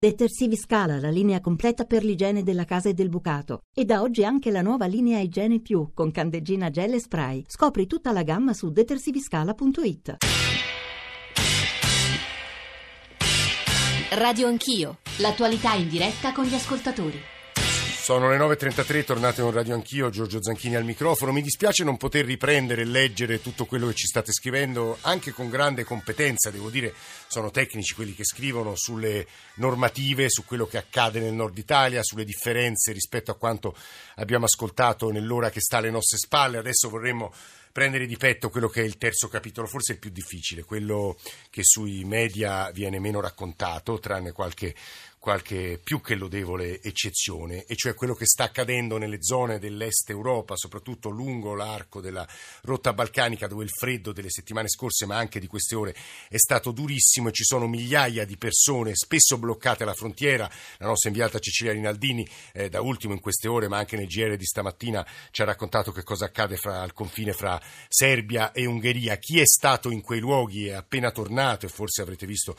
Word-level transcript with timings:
Detersivi 0.00 0.56
Scala, 0.56 1.00
la 1.00 1.10
linea 1.10 1.40
completa 1.40 1.84
per 1.84 2.04
l'igiene 2.04 2.44
della 2.44 2.64
casa 2.64 2.88
e 2.88 2.94
del 2.94 3.08
bucato. 3.08 3.62
E 3.74 3.84
da 3.84 4.00
oggi 4.00 4.22
anche 4.24 4.52
la 4.52 4.62
nuova 4.62 4.86
linea 4.86 5.18
Igiene 5.18 5.58
Più 5.58 5.90
con 5.92 6.12
candeggina 6.12 6.70
gel 6.70 6.92
e 6.92 7.00
spray. 7.00 7.42
Scopri 7.48 7.88
tutta 7.88 8.12
la 8.12 8.22
gamma 8.22 8.52
su 8.52 8.70
detersiviscala.it. 8.70 10.16
Radio 14.10 14.46
Anch'io, 14.46 14.98
l'attualità 15.18 15.74
in 15.74 15.88
diretta 15.88 16.32
con 16.32 16.44
gli 16.44 16.54
ascoltatori. 16.54 17.18
Sono 18.08 18.30
le 18.30 18.38
9.33, 18.38 19.04
tornate 19.04 19.42
con 19.42 19.50
Radio 19.50 19.74
Anch'io, 19.74 20.08
Giorgio 20.08 20.42
Zanchini 20.42 20.76
al 20.76 20.84
microfono. 20.84 21.30
Mi 21.30 21.42
dispiace 21.42 21.84
non 21.84 21.98
poter 21.98 22.24
riprendere 22.24 22.80
e 22.80 22.84
leggere 22.86 23.42
tutto 23.42 23.66
quello 23.66 23.86
che 23.88 23.92
ci 23.92 24.06
state 24.06 24.32
scrivendo, 24.32 24.96
anche 25.02 25.30
con 25.30 25.50
grande 25.50 25.84
competenza, 25.84 26.48
devo 26.48 26.70
dire, 26.70 26.94
sono 27.26 27.50
tecnici 27.50 27.92
quelli 27.92 28.14
che 28.14 28.24
scrivono 28.24 28.72
sulle 28.76 29.26
normative, 29.56 30.30
su 30.30 30.46
quello 30.46 30.64
che 30.64 30.78
accade 30.78 31.20
nel 31.20 31.34
nord 31.34 31.58
Italia, 31.58 32.02
sulle 32.02 32.24
differenze 32.24 32.92
rispetto 32.92 33.30
a 33.30 33.36
quanto 33.36 33.76
abbiamo 34.14 34.46
ascoltato 34.46 35.10
nell'ora 35.10 35.50
che 35.50 35.60
sta 35.60 35.76
alle 35.76 35.90
nostre 35.90 36.16
spalle. 36.16 36.56
Adesso 36.56 36.88
vorremmo 36.88 37.30
prendere 37.72 38.06
di 38.06 38.16
petto 38.16 38.48
quello 38.50 38.68
che 38.68 38.80
è 38.80 38.84
il 38.84 38.96
terzo 38.96 39.28
capitolo, 39.28 39.66
forse 39.66 39.92
il 39.92 39.98
più 39.98 40.10
difficile, 40.10 40.64
quello 40.64 41.16
che 41.50 41.60
sui 41.62 42.04
media 42.04 42.70
viene 42.72 42.98
meno 42.98 43.20
raccontato, 43.20 43.98
tranne 43.98 44.32
qualche 44.32 44.74
qualche 45.18 45.80
più 45.82 46.00
che 46.00 46.14
lodevole 46.14 46.80
eccezione, 46.80 47.64
e 47.64 47.74
cioè 47.74 47.94
quello 47.94 48.14
che 48.14 48.26
sta 48.26 48.44
accadendo 48.44 48.98
nelle 48.98 49.22
zone 49.22 49.58
dell'est 49.58 50.08
Europa, 50.10 50.56
soprattutto 50.56 51.10
lungo 51.10 51.54
l'arco 51.54 52.00
della 52.00 52.26
rotta 52.62 52.92
balcanica, 52.92 53.48
dove 53.48 53.64
il 53.64 53.70
freddo 53.70 54.12
delle 54.12 54.30
settimane 54.30 54.68
scorse, 54.68 55.06
ma 55.06 55.16
anche 55.16 55.40
di 55.40 55.46
queste 55.46 55.74
ore, 55.74 55.94
è 56.28 56.38
stato 56.38 56.70
durissimo 56.70 57.28
e 57.28 57.32
ci 57.32 57.44
sono 57.44 57.66
migliaia 57.66 58.24
di 58.24 58.36
persone 58.36 58.94
spesso 58.94 59.38
bloccate 59.38 59.82
alla 59.82 59.94
frontiera. 59.94 60.48
La 60.78 60.86
nostra 60.86 61.10
inviata 61.10 61.38
Cecilia 61.38 61.72
Rinaldini, 61.72 62.26
eh, 62.52 62.68
da 62.68 62.80
ultimo 62.80 63.12
in 63.12 63.20
queste 63.20 63.48
ore, 63.48 63.68
ma 63.68 63.78
anche 63.78 63.96
nel 63.96 64.06
GR 64.06 64.36
di 64.36 64.46
stamattina, 64.46 65.06
ci 65.30 65.42
ha 65.42 65.44
raccontato 65.44 65.90
che 65.90 66.04
cosa 66.04 66.26
accade 66.26 66.56
fra, 66.56 66.80
al 66.80 66.92
confine 66.92 67.32
fra 67.32 67.60
Serbia 67.88 68.52
e 68.52 68.66
Ungheria. 68.66 69.16
Chi 69.16 69.40
è 69.40 69.46
stato 69.46 69.90
in 69.90 70.00
quei 70.00 70.20
luoghi 70.20 70.68
è 70.68 70.72
appena 70.72 71.10
tornato 71.10 71.66
e 71.66 71.68
forse 71.68 72.02
avrete 72.02 72.26
visto 72.26 72.56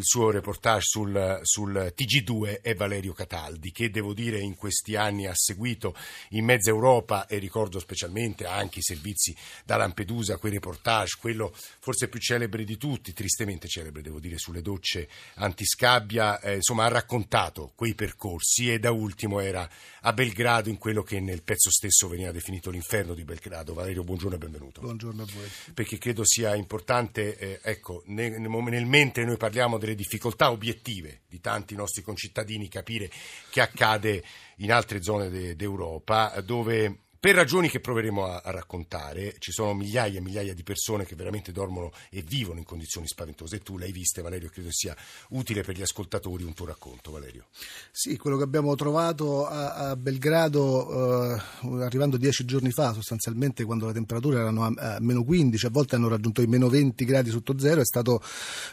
il 0.00 0.06
suo 0.06 0.30
reportage 0.30 0.86
sul, 0.86 1.40
sul, 1.42 1.92
TG2 1.94 2.62
è 2.62 2.74
Valerio 2.74 3.12
Cataldi, 3.12 3.70
che 3.70 3.90
devo 3.90 4.14
dire 4.14 4.38
in 4.40 4.56
questi 4.56 4.96
anni 4.96 5.26
ha 5.26 5.34
seguito 5.34 5.94
in 6.30 6.46
mezza 6.46 6.70
Europa 6.70 7.26
e 7.26 7.36
ricordo 7.36 7.78
specialmente 7.78 8.46
anche 8.46 8.78
i 8.78 8.82
servizi 8.82 9.36
da 9.62 9.76
Lampedusa, 9.76 10.38
quei 10.38 10.52
reportage, 10.52 11.18
quello 11.20 11.54
forse 11.80 12.08
più 12.08 12.18
celebre 12.18 12.64
di 12.64 12.78
tutti, 12.78 13.12
tristemente 13.12 13.68
celebre 13.68 14.00
devo 14.00 14.20
dire, 14.20 14.38
sulle 14.38 14.62
docce 14.62 15.06
antiscabbia, 15.34 16.40
eh, 16.40 16.54
insomma 16.54 16.86
ha 16.86 16.88
raccontato 16.88 17.72
quei 17.74 17.94
percorsi 17.94 18.72
e 18.72 18.78
da 18.78 18.90
ultimo 18.90 19.40
era 19.40 19.68
a 20.02 20.12
Belgrado 20.14 20.70
in 20.70 20.78
quello 20.78 21.02
che 21.02 21.20
nel 21.20 21.42
pezzo 21.42 21.70
stesso 21.70 22.08
veniva 22.08 22.32
definito 22.32 22.70
l'inferno 22.70 23.12
di 23.12 23.24
Belgrado. 23.24 23.74
Valerio, 23.74 24.02
buongiorno 24.02 24.36
e 24.36 24.38
benvenuto. 24.38 24.80
Buongiorno 24.80 25.22
a 25.22 25.26
voi. 25.34 25.48
Perché 25.74 25.98
credo 25.98 26.24
sia 26.24 26.54
importante, 26.54 27.36
eh, 27.36 27.60
ecco, 27.62 28.02
nel, 28.06 28.40
nel 28.40 28.86
mentre 28.86 29.24
noi 29.24 29.36
parliamo 29.36 29.76
delle 29.76 29.89
difficoltà 29.94 30.50
obiettive 30.50 31.20
di 31.28 31.40
tanti 31.40 31.74
nostri 31.74 32.02
concittadini 32.02 32.68
capire 32.68 33.10
che 33.50 33.60
accade 33.60 34.22
in 34.56 34.72
altre 34.72 35.02
zone 35.02 35.54
d'Europa 35.56 36.40
dove 36.40 36.98
per 37.20 37.34
ragioni 37.34 37.68
che 37.68 37.80
proveremo 37.80 38.24
a, 38.24 38.40
a, 38.42 38.50
raccontare, 38.50 39.34
ci 39.40 39.52
sono 39.52 39.74
migliaia 39.74 40.18
e 40.18 40.22
migliaia 40.22 40.54
di 40.54 40.62
persone 40.62 41.04
che 41.04 41.14
veramente 41.14 41.52
dormono 41.52 41.92
e 42.08 42.22
vivono 42.22 42.60
in 42.60 42.64
condizioni 42.64 43.06
spaventose. 43.06 43.58
Tu 43.58 43.76
l'hai 43.76 43.92
vista, 43.92 44.22
Valerio, 44.22 44.48
credo 44.48 44.70
sia 44.70 44.96
utile 45.28 45.62
per 45.62 45.76
gli 45.76 45.82
ascoltatori 45.82 46.44
un 46.44 46.54
tuo 46.54 46.64
racconto, 46.64 47.10
Valerio. 47.10 47.48
Sì, 47.92 48.16
quello 48.16 48.38
che 48.38 48.44
abbiamo 48.44 48.74
trovato 48.74 49.46
a, 49.46 49.90
a 49.90 49.96
Belgrado, 49.96 51.36
eh, 51.36 51.42
arrivando 51.82 52.16
dieci 52.16 52.46
giorni 52.46 52.70
fa, 52.70 52.94
sostanzialmente 52.94 53.64
quando 53.64 53.86
le 53.86 53.92
temperature 53.92 54.38
erano 54.38 54.64
a, 54.64 54.94
a, 54.94 54.98
meno 55.00 55.22
15, 55.22 55.66
a 55.66 55.70
volte 55.70 55.96
hanno 55.96 56.08
raggiunto 56.08 56.40
i 56.40 56.46
meno 56.46 56.70
20 56.70 57.04
gradi 57.04 57.28
sotto 57.28 57.58
zero, 57.58 57.82
è 57.82 57.84
stato 57.84 58.22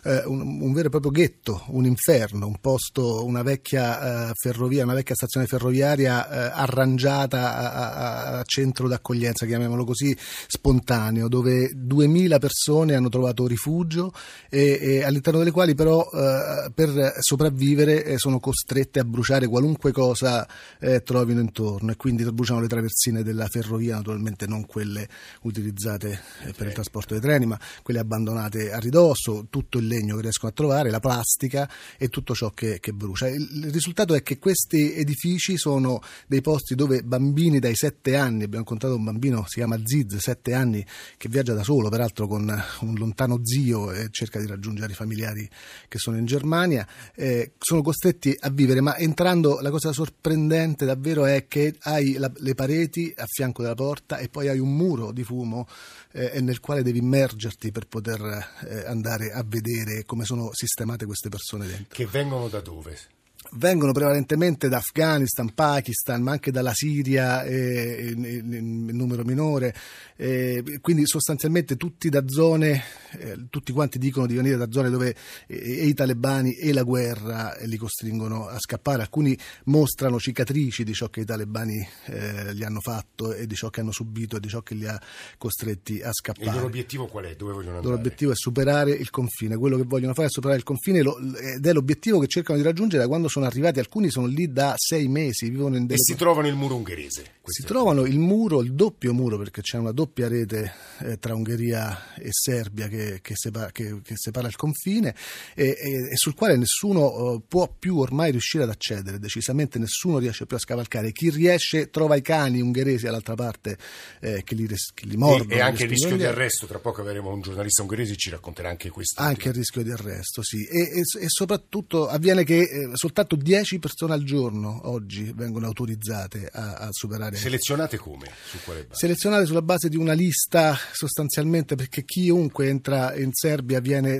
eh, 0.05 0.23
un, 0.23 0.61
un, 0.61 0.71
vero 0.71 0.87
e 0.87 0.89
proprio 0.89 1.11
ghetto, 1.11 1.65
un 1.67 1.83
inferno, 1.83 2.47
un 2.47 2.61
posto, 2.61 3.25
una 3.25 3.41
vecchia 3.41 4.29
eh, 4.29 4.31
ferrovia, 4.35 4.85
una 4.85 4.93
vecchia 4.93 5.15
stazione 5.15 5.47
ferroviaria 5.47 6.29
eh, 6.29 6.51
arrangiata 6.53 8.36
a 8.36 8.36
centro 8.43 8.87
d'accoglienza, 8.87 9.45
chiamiamolo 9.45 9.83
così, 9.83 10.15
spontaneo, 10.47 11.27
dove 11.27 11.71
2000 11.75 12.39
persone 12.39 12.95
hanno 12.95 13.09
trovato 13.09 13.47
rifugio 13.47 14.11
e, 14.49 14.77
e 14.81 15.03
all'interno 15.03 15.39
delle 15.39 15.51
quali 15.51 15.75
però 15.75 16.07
eh, 16.13 16.71
per 16.73 17.15
sopravvivere 17.19 18.03
eh, 18.03 18.17
sono 18.17 18.39
costrette 18.39 18.99
a 18.99 19.03
bruciare 19.03 19.47
qualunque 19.47 19.91
cosa 19.91 20.47
eh, 20.79 21.01
trovino 21.01 21.39
intorno 21.39 21.91
e 21.91 21.95
quindi 21.95 22.23
bruciano 22.31 22.61
le 22.61 22.67
traversine 22.67 23.23
della 23.23 23.47
ferrovia, 23.47 23.95
naturalmente 23.95 24.47
non 24.47 24.65
quelle 24.65 25.07
utilizzate 25.41 26.19
eh, 26.43 26.53
per 26.53 26.67
il 26.67 26.73
trasporto 26.73 27.13
dei 27.13 27.21
treni, 27.21 27.45
ma 27.45 27.59
quelle 27.83 27.99
abbandonate 27.99 28.71
a 28.71 28.79
ridosso, 28.79 29.47
tutto 29.49 29.77
il 29.77 29.87
legno 29.87 30.15
che 30.15 30.21
riescono 30.23 30.51
a 30.51 30.55
trovare, 30.55 30.89
la 30.89 30.99
plastica 30.99 31.69
e 31.97 32.09
tutto 32.09 32.33
ciò 32.33 32.51
che, 32.51 32.79
che 32.79 32.91
brucia. 32.91 33.27
Il, 33.27 33.47
il 33.65 33.71
risultato 33.71 34.13
è 34.13 34.23
che 34.23 34.37
questi 34.37 34.93
edifici 34.93 35.57
sono 35.57 36.01
dei 36.27 36.41
posti 36.41 36.75
dove 36.75 37.01
bambini 37.03 37.59
dai 37.59 37.75
7 37.75 38.15
anni 38.15 38.26
anni, 38.27 38.43
abbiamo 38.43 38.59
incontrato 38.59 38.95
un 38.95 39.03
bambino, 39.03 39.43
si 39.47 39.55
chiama 39.55 39.79
Ziz, 39.83 40.17
sette 40.17 40.53
anni, 40.53 40.85
che 41.17 41.29
viaggia 41.29 41.53
da 41.53 41.63
solo, 41.63 41.89
peraltro 41.89 42.27
con 42.27 42.63
un 42.81 42.95
lontano 42.95 43.39
zio 43.43 43.91
e 43.91 44.07
cerca 44.11 44.39
di 44.39 44.45
raggiungere 44.45 44.91
i 44.91 44.95
familiari 44.95 45.49
che 45.87 45.97
sono 45.97 46.17
in 46.17 46.25
Germania. 46.25 46.87
Eh, 47.15 47.53
sono 47.57 47.81
costretti 47.81 48.35
a 48.39 48.49
vivere, 48.49 48.81
ma 48.81 48.97
entrando 48.97 49.59
la 49.61 49.71
cosa 49.71 49.91
sorprendente 49.91 50.85
davvero 50.85 51.25
è 51.25 51.47
che 51.47 51.75
hai 51.81 52.13
la, 52.13 52.31
le 52.37 52.53
pareti 52.53 53.13
a 53.15 53.25
fianco 53.25 53.61
della 53.61 53.75
porta 53.75 54.17
e 54.17 54.29
poi 54.29 54.49
hai 54.49 54.59
un 54.59 54.75
muro 54.75 55.11
di 55.11 55.23
fumo 55.23 55.67
eh, 56.11 56.41
nel 56.41 56.59
quale 56.59 56.83
devi 56.83 56.99
immergerti 56.99 57.71
per 57.71 57.87
poter 57.87 58.21
eh, 58.67 58.85
andare 58.85 59.31
a 59.31 59.43
vedere 59.45 60.05
come 60.05 60.25
sono 60.25 60.49
sistemate 60.53 61.05
queste 61.05 61.29
persone 61.29 61.67
dentro. 61.67 61.87
Che 61.89 62.05
vengono 62.05 62.47
da 62.47 62.61
dove? 62.61 63.15
Vengono 63.53 63.91
prevalentemente 63.91 64.67
da 64.69 64.77
Afghanistan, 64.77 65.53
Pakistan, 65.53 66.21
ma 66.21 66.31
anche 66.31 66.51
dalla 66.51 66.73
Siria 66.73 67.43
eh, 67.43 68.09
in, 68.11 68.25
in, 68.25 68.53
in, 68.53 68.95
numero 68.95 69.23
minore, 69.23 69.73
eh, 70.15 70.79
quindi 70.81 71.05
sostanzialmente 71.05 71.77
tutti 71.77 72.09
da 72.09 72.27
zone, 72.27 72.83
eh, 73.19 73.47
tutti 73.49 73.71
quanti 73.71 73.97
dicono 73.97 74.25
di 74.25 74.35
venire 74.35 74.57
da 74.57 74.67
zone 74.69 74.89
dove 74.89 75.15
eh, 75.47 75.85
i 75.85 75.93
talebani 75.93 76.55
e 76.55 76.73
la 76.73 76.83
guerra 76.83 77.55
eh, 77.55 77.67
li 77.67 77.77
costringono 77.77 78.47
a 78.47 78.59
scappare, 78.59 79.01
alcuni 79.01 79.37
mostrano 79.65 80.19
cicatrici 80.19 80.83
di 80.83 80.93
ciò 80.93 81.09
che 81.09 81.21
i 81.21 81.25
talebani 81.25 81.87
eh, 82.05 82.53
gli 82.53 82.63
hanno 82.63 82.81
fatto 82.81 83.33
e 83.33 83.47
di 83.47 83.55
ciò 83.55 83.69
che 83.69 83.81
hanno 83.81 83.91
subito 83.91 84.37
e 84.37 84.39
di 84.39 84.49
ciò 84.49 84.61
che 84.61 84.75
li 84.75 84.87
ha 84.87 84.99
costretti 85.37 86.01
a 86.01 86.11
scappare. 86.11 86.45
E 86.45 86.49
il 86.49 86.55
loro 86.55 86.67
obiettivo 86.67 87.07
qual 87.07 87.25
è? 87.25 87.35
Dove 87.35 87.53
vogliono 87.53 87.77
andare? 87.77 87.81
Il 87.81 87.89
loro 87.89 87.97
obiettivo 87.97 88.31
è 88.31 88.35
superare 88.35 88.91
il 88.91 89.09
confine, 89.09 89.55
quello 89.57 89.77
che 89.77 89.83
vogliono 89.83 90.13
fare 90.13 90.27
è 90.27 90.31
superare 90.31 90.57
il 90.57 90.65
confine 90.65 90.99
ed 90.99 91.65
è 91.65 91.73
l'obiettivo 91.73 92.19
che 92.19 92.27
cercano 92.27 92.57
di 92.57 92.63
raggiungere 92.63 93.03
da 93.03 93.07
quando 93.07 93.27
sono 93.27 93.36
arrivati, 93.45 93.79
alcuni 93.79 94.09
sono 94.09 94.27
lì 94.27 94.51
da 94.51 94.73
sei 94.75 95.07
mesi, 95.07 95.49
vivono 95.49 95.77
in 95.77 95.85
delle... 95.85 95.99
E 95.99 96.03
si 96.03 96.15
trovano 96.15 96.47
il 96.47 96.55
muro 96.55 96.75
ungherese. 96.75 97.35
Si 97.47 97.63
trovano 97.63 98.05
il 98.05 98.19
muro, 98.19 98.61
il 98.61 98.73
doppio 98.73 99.13
muro, 99.13 99.37
perché 99.37 99.61
c'è 99.61 99.77
una 99.77 99.93
doppia 99.93 100.27
rete 100.27 100.73
eh, 100.99 101.17
tra 101.17 101.33
Ungheria 101.33 102.13
e 102.15 102.27
Serbia 102.29 102.89
che, 102.89 103.19
che, 103.21 103.35
separa, 103.37 103.71
che, 103.71 104.01
che 104.03 104.15
separa, 104.17 104.47
il 104.49 104.57
confine 104.57 105.15
e, 105.55 105.67
e, 105.67 105.91
e 106.11 106.15
sul 106.15 106.33
quale 106.33 106.57
nessuno 106.57 107.05
uh, 107.05 107.43
può 107.47 107.73
più 107.79 107.99
ormai 107.99 108.31
riuscire 108.31 108.63
ad 108.63 108.69
accedere, 108.69 109.17
decisamente 109.17 109.79
nessuno 109.79 110.17
riesce 110.17 110.45
più 110.45 110.57
a 110.57 110.59
scavalcare. 110.59 111.13
Chi 111.13 111.29
riesce 111.29 111.89
trova 111.89 112.17
i 112.17 112.21
cani 112.21 112.59
ungheresi 112.59 113.07
all'altra 113.07 113.35
parte 113.35 113.77
eh, 114.19 114.43
che, 114.43 114.53
li, 114.53 114.67
che 114.67 115.05
li 115.05 115.15
mordono. 115.15 115.51
E, 115.51 115.55
e 115.55 115.61
anche 115.61 115.83
il 115.83 115.89
rischio 115.89 116.17
di 116.17 116.25
arresto, 116.25 116.65
tra 116.65 116.79
poco 116.79 116.99
avremo 116.99 117.31
un 117.31 117.39
giornalista 117.39 117.81
ungherese 117.81 118.11
che 118.11 118.17
ci 118.17 118.29
racconterà 118.29 118.67
anche 118.67 118.89
questo. 118.89 119.21
Anche 119.21 119.47
il 119.47 119.53
rischio 119.53 119.83
di 119.83 119.91
arresto, 119.91 120.43
sì. 120.43 120.65
E, 120.65 121.03
soprattutto 121.27 122.07
avviene 122.07 122.43
che 122.43 122.59
eh, 122.59 122.89
soltanto 123.27 123.35
10 123.35 123.79
persone 123.79 124.13
al 124.13 124.23
giorno 124.23 124.81
oggi 124.85 125.33
vengono 125.35 125.65
autorizzate 125.67 126.49
a, 126.51 126.75
a 126.75 126.87
superare. 126.91 127.35
Selezionate 127.35 127.97
come? 127.97 128.31
Su? 128.45 128.57
Selezionate 128.89 129.45
sulla 129.45 129.61
base 129.61 129.89
di 129.89 129.97
una 129.97 130.13
lista 130.13 130.77
sostanzialmente 130.93 131.75
perché 131.75 132.05
chiunque 132.05 132.67
entra 132.67 133.15
in 133.15 133.31
Serbia 133.33 133.79
viene 133.79 134.17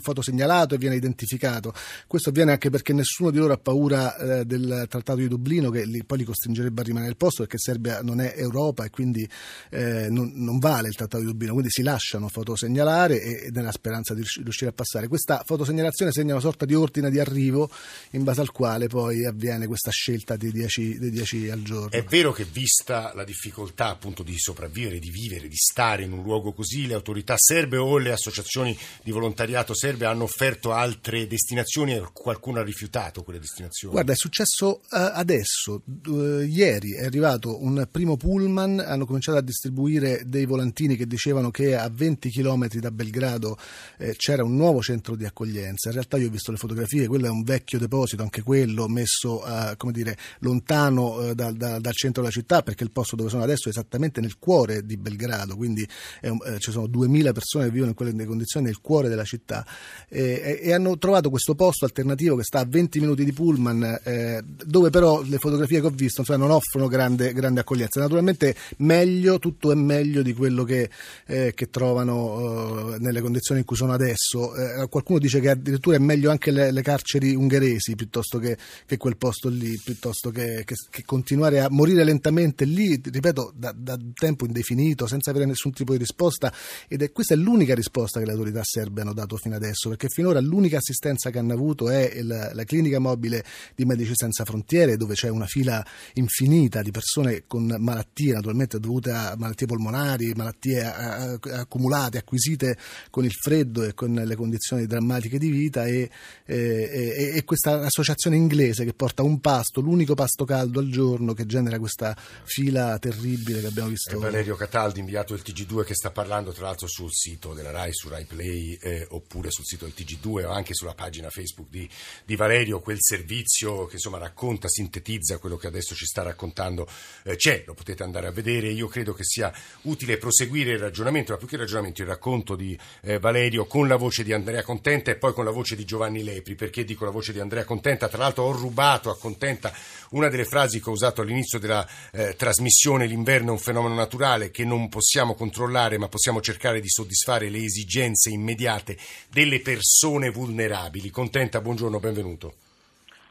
fotosegnalato 0.00 0.74
e 0.74 0.78
viene 0.78 0.96
identificato. 0.96 1.72
Questo 2.06 2.28
avviene 2.28 2.52
anche 2.52 2.68
perché 2.70 2.92
nessuno 2.92 3.30
di 3.30 3.38
loro 3.38 3.54
ha 3.54 3.58
paura 3.58 4.16
eh, 4.16 4.44
del 4.44 4.86
Trattato 4.88 5.18
di 5.18 5.28
Dublino 5.28 5.70
che 5.70 5.84
li, 5.84 6.04
poi 6.04 6.18
li 6.18 6.24
costringerebbe 6.24 6.80
a 6.80 6.84
rimanere 6.84 7.08
nel 7.08 7.16
posto 7.16 7.42
perché 7.42 7.58
Serbia 7.58 8.02
non 8.02 8.20
è 8.20 8.34
Europa 8.36 8.84
e 8.84 8.90
quindi 8.90 9.26
eh, 9.70 10.08
non, 10.10 10.32
non, 10.34 10.58
vale 10.58 10.88
il 10.88 10.94
Trattato 10.94 11.22
di 11.22 11.28
Dublino, 11.28 11.52
quindi 11.52 11.70
si 11.70 11.82
lasciano 11.82 12.28
fotosegnalare 12.28 13.20
e, 13.20 13.46
e 13.46 13.50
nella 13.52 13.72
speranza 13.72 14.14
di 14.14 14.22
riuscire 14.42 14.70
a 14.70 14.74
passare. 14.74 15.08
Questa 15.08 15.42
fotosegnalazione 15.44 16.12
segna 16.12 16.32
una 16.32 16.42
sorta 16.42 16.64
di 16.64 16.74
ordine 16.74 17.10
di 17.10 17.18
arrivo 17.18 17.70
in 18.10 18.24
base 18.24 18.32
base 18.32 18.41
al 18.42 18.52
quale 18.52 18.88
poi 18.88 19.24
avviene 19.24 19.66
questa 19.66 19.90
scelta 19.90 20.36
dei 20.36 20.52
10, 20.52 20.98
dei 20.98 21.10
10 21.10 21.50
al 21.50 21.62
giorno. 21.62 21.90
È 21.90 22.02
vero 22.04 22.32
che 22.32 22.44
vista 22.44 23.12
la 23.14 23.24
difficoltà 23.24 23.88
appunto 23.88 24.22
di 24.22 24.38
sopravvivere, 24.38 24.98
di 24.98 25.10
vivere, 25.10 25.48
di 25.48 25.56
stare 25.56 26.04
in 26.04 26.12
un 26.12 26.22
luogo 26.22 26.52
così, 26.52 26.86
le 26.86 26.94
autorità 26.94 27.36
serbe 27.36 27.76
o 27.76 27.98
le 27.98 28.12
associazioni 28.12 28.76
di 29.02 29.10
volontariato 29.10 29.74
serbe 29.74 30.06
hanno 30.06 30.24
offerto 30.24 30.72
altre 30.72 31.26
destinazioni 31.26 31.94
e 31.94 32.02
qualcuno 32.12 32.60
ha 32.60 32.62
rifiutato 32.62 33.22
quelle 33.22 33.38
destinazioni? 33.38 33.94
Guarda, 33.94 34.12
è 34.12 34.16
successo 34.16 34.80
uh, 34.80 34.80
adesso, 34.90 35.82
uh, 36.06 36.40
ieri 36.40 36.94
è 36.94 37.04
arrivato 37.04 37.62
un 37.62 37.86
primo 37.90 38.16
pullman, 38.16 38.80
hanno 38.80 39.06
cominciato 39.06 39.38
a 39.38 39.42
distribuire 39.42 40.22
dei 40.26 40.44
volantini 40.44 40.96
che 40.96 41.06
dicevano 41.06 41.50
che 41.50 41.76
a 41.76 41.88
20 41.88 42.30
km 42.30 42.68
da 42.78 42.90
Belgrado 42.90 43.56
eh, 43.98 44.14
c'era 44.16 44.44
un 44.44 44.56
nuovo 44.56 44.82
centro 44.82 45.16
di 45.16 45.24
accoglienza. 45.24 45.88
In 45.88 45.94
realtà 45.94 46.16
io 46.16 46.28
ho 46.28 46.30
visto 46.30 46.50
le 46.50 46.56
fotografie, 46.56 47.06
quello 47.06 47.26
è 47.26 47.30
un 47.30 47.42
vecchio 47.42 47.78
deposito, 47.78 48.22
anche 48.32 48.42
quello 48.42 48.88
messo 48.88 49.42
uh, 49.44 49.76
come 49.76 49.92
dire, 49.92 50.16
lontano 50.38 51.16
uh, 51.16 51.34
da, 51.34 51.52
da, 51.52 51.78
dal 51.78 51.92
centro 51.92 52.22
della 52.22 52.32
città, 52.32 52.62
perché 52.62 52.82
il 52.82 52.90
posto 52.90 53.14
dove 53.14 53.28
sono 53.28 53.42
adesso 53.42 53.68
è 53.68 53.70
esattamente 53.70 54.22
nel 54.22 54.38
cuore 54.38 54.86
di 54.86 54.96
Belgrado, 54.96 55.54
quindi 55.54 55.86
un, 56.22 56.38
eh, 56.46 56.58
ci 56.58 56.70
sono 56.70 56.86
2000 56.86 57.32
persone 57.32 57.66
che 57.66 57.70
vivono 57.70 57.90
in 57.90 57.96
quelle 57.96 58.24
condizioni 58.24 58.66
nel 58.66 58.80
cuore 58.80 59.08
della 59.08 59.24
città 59.24 59.66
e, 60.08 60.60
e, 60.62 60.72
hanno 60.72 60.96
trovato 60.96 61.28
questo 61.28 61.54
posto 61.54 61.84
alternativo 61.84 62.36
che 62.36 62.44
sta 62.44 62.60
a 62.60 62.64
20 62.66 63.00
minuti 63.00 63.24
di 63.24 63.32
pullman, 63.32 64.00
eh, 64.02 64.42
dove 64.64 64.90
però 64.90 65.22
le 65.22 65.38
fotografie 65.38 65.80
che 65.80 65.86
ho 65.86 65.90
visto 65.90 66.20
insomma, 66.20 66.38
non 66.38 66.50
offrono 66.50 66.88
grande, 66.88 67.32
grande, 67.32 67.60
accoglienza. 67.60 68.00
Naturalmente 68.00 68.54
meglio, 68.78 69.38
tutto 69.38 69.70
è 69.72 69.74
meglio 69.74 70.22
di 70.22 70.32
quello 70.32 70.64
che, 70.64 70.88
eh, 71.26 71.52
che 71.54 71.68
trovano 71.70 72.94
eh, 72.94 72.98
nelle 72.98 73.20
condizioni 73.20 73.60
in 73.60 73.66
cui 73.66 73.76
sono 73.76 73.92
adesso. 73.92 74.54
Eh, 74.54 74.88
qualcuno 74.88 75.18
dice 75.18 75.40
che 75.40 75.50
addirittura 75.50 75.96
è 75.96 75.98
meglio 75.98 76.30
anche 76.30 76.50
le, 76.50 76.70
le 76.70 76.82
carceri 76.82 77.34
ungheresi 77.34 77.94
piuttosto 77.94 78.21
che, 78.38 78.56
che, 78.86 78.96
quel 78.96 79.16
posto 79.16 79.48
lì, 79.48 79.78
piuttosto 79.82 80.30
che, 80.30 80.62
che, 80.64 80.74
che, 80.90 81.02
continuare 81.04 81.60
a 81.60 81.68
morire 81.70 82.04
lentamente 82.04 82.64
lì, 82.64 83.00
ripeto, 83.02 83.52
da, 83.54 83.72
da, 83.76 83.98
tempo 84.14 84.46
indefinito, 84.46 85.06
senza 85.06 85.30
avere 85.30 85.46
nessun 85.46 85.72
tipo 85.72 85.92
di 85.92 85.98
risposta. 85.98 86.52
Ed 86.88 87.02
è 87.02 87.12
questa 87.12 87.34
è 87.34 87.36
l'unica 87.36 87.74
risposta 87.74 88.20
che 88.20 88.26
le 88.26 88.32
autorità 88.32 88.62
serbe 88.62 89.00
hanno 89.02 89.12
dato 89.12 89.36
fino 89.36 89.56
adesso, 89.56 89.88
perché 89.88 90.08
finora 90.08 90.40
l'unica 90.40 90.78
assistenza 90.78 91.30
che 91.30 91.38
hanno 91.38 91.52
avuto 91.52 91.90
è 91.90 92.10
il, 92.14 92.50
la 92.52 92.64
clinica 92.64 92.98
mobile 92.98 93.44
di 93.74 93.84
Medici 93.84 94.12
Senza 94.14 94.44
Frontiere, 94.44 94.96
dove 94.96 95.14
c'è 95.14 95.28
una 95.28 95.46
fila 95.46 95.84
infinita 96.14 96.82
di 96.82 96.90
persone 96.90 97.44
con 97.46 97.74
malattie, 97.78 98.34
naturalmente 98.34 98.78
dovute 98.78 99.10
a 99.10 99.34
malattie 99.36 99.66
polmonari, 99.66 100.32
malattie 100.34 100.82
accumulate, 100.82 102.18
acquisite 102.18 102.76
con 103.10 103.24
il 103.24 103.32
freddo 103.32 103.84
e 103.84 103.94
con 103.94 104.12
le 104.12 104.36
condizioni 104.36 104.86
drammatiche 104.86 105.38
di 105.38 105.50
vita 105.50 105.86
e, 105.86 106.08
e, 106.44 107.32
e, 107.34 107.44
questa 107.44 107.82
associazione 107.82 108.11
inglese 108.32 108.84
che 108.84 108.92
porta 108.92 109.22
un 109.22 109.40
pasto, 109.40 109.80
l'unico 109.80 110.14
pasto 110.14 110.44
caldo 110.44 110.80
al 110.80 110.88
giorno 110.88 111.34
che 111.34 111.46
genera 111.46 111.78
questa 111.78 112.16
fila 112.44 112.98
terribile 112.98 113.60
che 113.60 113.66
abbiamo 113.66 113.88
visto. 113.88 114.10
È 114.10 114.18
Valerio 114.18 114.56
Cataldi, 114.56 115.00
inviato 115.00 115.34
del 115.34 115.42
TG2 115.44 115.84
che 115.84 115.94
sta 115.94 116.10
parlando 116.10 116.52
tra 116.52 116.66
l'altro 116.66 116.86
sul 116.86 117.12
sito 117.12 117.54
della 117.54 117.70
RAI, 117.70 117.92
su 117.92 118.08
RAI 118.08 118.24
Play 118.24 118.78
eh, 118.80 119.06
oppure 119.10 119.50
sul 119.50 119.64
sito 119.64 119.84
del 119.84 119.94
TG2 119.96 120.44
o 120.44 120.50
anche 120.50 120.74
sulla 120.74 120.94
pagina 120.94 121.30
Facebook 121.30 121.68
di, 121.70 121.88
di 122.24 122.36
Valerio, 122.36 122.80
quel 122.80 122.98
servizio 123.00 123.86
che 123.86 123.94
insomma 123.94 124.18
racconta, 124.18 124.68
sintetizza 124.68 125.38
quello 125.38 125.56
che 125.56 125.66
adesso 125.66 125.94
ci 125.94 126.06
sta 126.06 126.22
raccontando 126.22 126.86
eh, 127.24 127.36
c'è, 127.36 127.64
lo 127.66 127.74
potete 127.74 128.02
andare 128.02 128.26
a 128.26 128.30
vedere. 128.30 128.68
Io 128.68 128.88
credo 128.88 129.12
che 129.14 129.24
sia 129.24 129.52
utile 129.82 130.16
proseguire 130.18 130.72
il 130.72 130.78
ragionamento, 130.78 131.32
ma 131.32 131.38
più 131.38 131.46
che 131.46 131.54
il 131.54 131.60
ragionamento, 131.60 132.02
il 132.02 132.08
racconto 132.08 132.54
di 132.56 132.78
eh, 133.02 133.18
Valerio 133.18 133.66
con 133.66 133.88
la 133.88 133.96
voce 133.96 134.22
di 134.22 134.32
Andrea 134.32 134.62
Contenta 134.62 135.10
e 135.10 135.16
poi 135.16 135.32
con 135.32 135.44
la 135.44 135.50
voce 135.50 135.76
di 135.76 135.84
Giovanni 135.84 136.22
Lepri. 136.22 136.54
Perché 136.54 136.84
dico 136.84 137.04
la 137.04 137.10
voce 137.10 137.32
di 137.32 137.40
Andrea 137.40 137.64
Contenta? 137.64 138.01
Tra 138.08 138.18
l'altro 138.18 138.44
ho 138.44 138.52
rubato 138.52 139.10
a 139.10 139.16
Contenta 139.16 139.72
una 140.10 140.28
delle 140.28 140.44
frasi 140.44 140.80
che 140.80 140.90
ho 140.90 140.92
usato 140.92 141.22
all'inizio 141.22 141.58
della 141.58 141.86
eh, 142.12 142.34
trasmissione: 142.36 143.06
l'inverno 143.06 143.48
è 143.48 143.52
un 143.52 143.58
fenomeno 143.58 143.94
naturale 143.94 144.50
che 144.50 144.64
non 144.64 144.88
possiamo 144.88 145.34
controllare, 145.34 145.98
ma 145.98 146.08
possiamo 146.08 146.40
cercare 146.40 146.80
di 146.80 146.88
soddisfare 146.88 147.48
le 147.48 147.62
esigenze 147.64 148.30
immediate 148.30 148.96
delle 149.30 149.60
persone 149.60 150.30
vulnerabili. 150.30 151.10
Contenta, 151.10 151.60
buongiorno, 151.60 152.00
benvenuto. 152.00 152.54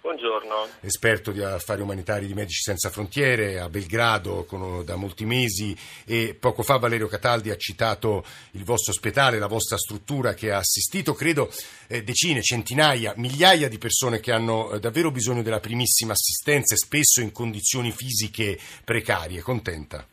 Buongiorno. 0.01 0.67
Esperto 0.79 1.31
di 1.31 1.43
affari 1.43 1.83
umanitari 1.83 2.25
di 2.25 2.33
Medici 2.33 2.63
Senza 2.63 2.89
Frontiere 2.89 3.59
a 3.59 3.69
Belgrado 3.69 4.45
con, 4.45 4.83
da 4.83 4.95
molti 4.95 5.25
mesi 5.25 5.77
e 6.05 6.35
poco 6.39 6.63
fa 6.63 6.77
Valerio 6.77 7.05
Cataldi 7.05 7.51
ha 7.51 7.55
citato 7.55 8.25
il 8.53 8.63
vostro 8.63 8.93
ospedale, 8.93 9.37
la 9.37 9.45
vostra 9.45 9.77
struttura 9.77 10.33
che 10.33 10.51
ha 10.51 10.57
assistito, 10.57 11.13
credo, 11.13 11.53
eh, 11.85 12.03
decine, 12.03 12.41
centinaia, 12.41 13.13
migliaia 13.17 13.69
di 13.69 13.77
persone 13.77 14.19
che 14.19 14.31
hanno 14.31 14.71
eh, 14.71 14.79
davvero 14.79 15.11
bisogno 15.11 15.43
della 15.43 15.59
primissima 15.59 16.13
assistenza 16.13 16.73
e 16.73 16.77
spesso 16.77 17.21
in 17.21 17.31
condizioni 17.31 17.91
fisiche 17.91 18.57
precarie. 18.83 19.41
Contenta? 19.41 20.03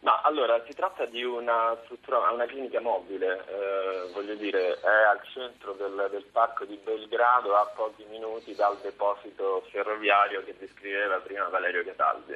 Ma 0.00 0.22
allora 0.22 0.62
si 0.64 0.72
tratta 0.72 1.04
di 1.04 1.22
una 1.22 1.76
struttura, 1.84 2.30
una 2.30 2.46
clinica 2.46 2.80
mobile, 2.80 3.44
eh, 3.46 4.10
voglio 4.14 4.34
dire, 4.34 4.80
è 4.80 4.88
al 4.88 5.20
centro 5.34 5.74
del, 5.74 6.08
del, 6.10 6.24
parco 6.32 6.64
di 6.64 6.78
Belgrado 6.82 7.54
a 7.54 7.66
pochi 7.74 8.04
minuti 8.08 8.54
dal 8.54 8.78
deposito 8.80 9.62
ferroviario 9.70 10.42
che 10.42 10.56
descriveva 10.58 11.18
prima 11.18 11.48
Valerio 11.48 11.84
Cataldi. 11.84 12.34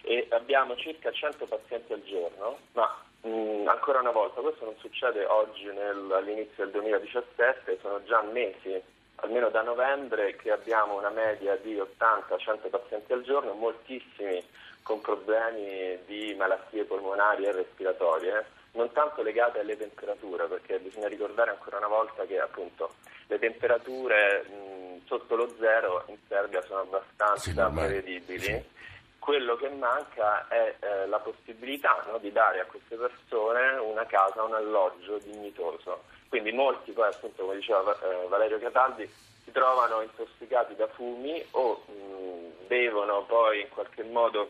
E 0.00 0.28
abbiamo 0.30 0.76
circa 0.76 1.12
100 1.12 1.44
pazienti 1.44 1.92
al 1.92 2.02
giorno, 2.04 2.58
ma 2.72 3.04
mh, 3.20 3.28
mm, 3.28 3.68
ancora 3.68 4.00
una 4.00 4.10
volta 4.10 4.40
questo 4.40 4.64
non 4.64 4.76
succede 4.78 5.26
oggi 5.26 5.64
nel, 5.64 6.10
all'inizio 6.10 6.64
del 6.64 6.70
2017, 6.70 7.80
sono 7.82 8.02
già 8.04 8.22
mesi 8.22 8.82
almeno 9.16 9.50
da 9.50 9.62
novembre 9.62 10.36
che 10.36 10.50
abbiamo 10.50 10.96
una 10.96 11.10
media 11.10 11.56
di 11.56 11.76
80-100 11.76 12.70
pazienti 12.70 13.12
al 13.12 13.22
giorno, 13.22 13.52
moltissimi 13.52 14.42
con 14.84 15.00
problemi 15.00 15.98
di 16.04 16.34
malattie 16.36 16.84
polmonari 16.84 17.46
e 17.46 17.52
respiratorie, 17.52 18.44
non 18.72 18.92
tanto 18.92 19.22
legate 19.22 19.60
alle 19.60 19.78
temperature, 19.78 20.46
perché 20.46 20.78
bisogna 20.78 21.08
ricordare 21.08 21.50
ancora 21.50 21.78
una 21.78 21.88
volta 21.88 22.24
che 22.26 22.38
appunto 22.38 22.92
le 23.28 23.38
temperature 23.38 24.44
mh, 24.44 25.06
sotto 25.06 25.36
lo 25.36 25.48
zero 25.58 26.04
in 26.08 26.18
Serbia 26.28 26.62
sono 26.62 26.80
abbastanza 26.80 27.68
sì, 27.68 27.74
prevedibili. 27.74 28.72
Quello 29.18 29.56
che 29.56 29.70
manca 29.70 30.46
è 30.48 30.74
eh, 30.78 31.06
la 31.06 31.18
possibilità 31.18 32.04
no, 32.10 32.18
di 32.18 32.30
dare 32.30 32.60
a 32.60 32.66
queste 32.66 32.96
persone 32.96 33.78
una 33.78 34.04
casa, 34.04 34.42
un 34.42 34.52
alloggio 34.52 35.16
dignitoso. 35.16 36.02
Quindi 36.28 36.52
molti 36.52 36.92
poi, 36.92 37.08
appunto, 37.08 37.44
come 37.44 37.56
diceva 37.56 37.96
eh, 38.02 38.26
Valerio 38.28 38.58
Cataldi, 38.58 39.10
si 39.44 39.50
trovano 39.50 40.02
intossicati 40.02 40.74
da 40.74 40.88
fumi 40.88 41.42
o 41.52 41.84
mh, 41.86 42.66
devono 42.66 43.24
poi 43.24 43.62
in 43.62 43.68
qualche 43.70 44.02
modo 44.02 44.48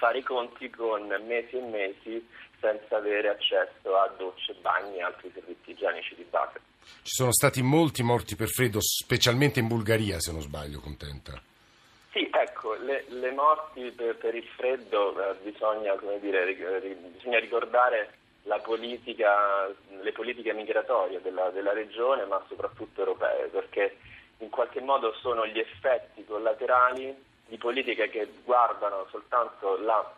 fare 0.00 0.18
i 0.18 0.22
conti 0.22 0.70
con 0.70 1.06
mesi 1.26 1.58
e 1.58 1.60
mesi 1.60 2.28
senza 2.58 2.96
avere 2.96 3.28
accesso 3.28 3.96
a 3.96 4.08
docce, 4.16 4.54
bagni 4.62 4.96
e 4.96 5.02
altri 5.02 5.30
servizi 5.32 5.72
igienici 5.72 6.14
di 6.14 6.24
base. 6.28 6.60
Ci 7.02 7.14
sono 7.14 7.32
stati 7.32 7.62
molti 7.62 8.02
morti 8.02 8.34
per 8.34 8.48
freddo, 8.48 8.80
specialmente 8.80 9.60
in 9.60 9.68
Bulgaria, 9.68 10.18
se 10.18 10.32
non 10.32 10.40
sbaglio, 10.40 10.80
contenta. 10.80 11.40
Sì, 12.12 12.28
ecco, 12.32 12.74
le, 12.74 13.04
le 13.08 13.30
morti 13.30 13.90
per, 13.90 14.16
per, 14.16 14.34
il 14.34 14.46
freddo 14.56 15.12
eh, 15.12 15.34
bisogna, 15.42 15.94
dire, 16.18 16.54
bisogna, 17.14 17.38
ricordare 17.38 18.14
politica, 18.62 19.68
le 20.02 20.12
politiche 20.12 20.52
migratorie 20.54 21.20
della, 21.20 21.50
della 21.50 21.72
regione, 21.72 22.24
ma 22.24 22.42
soprattutto 22.48 23.00
europee, 23.00 23.48
perché 23.48 23.96
in 24.38 24.48
qualche 24.48 24.80
modo 24.80 25.12
sono 25.20 25.46
gli 25.46 25.58
effetti 25.58 26.24
collaterali 26.24 27.28
di 27.50 27.58
politiche 27.58 28.08
che 28.08 28.28
guardano 28.44 29.06
soltanto 29.10 29.76
la, 29.78 30.08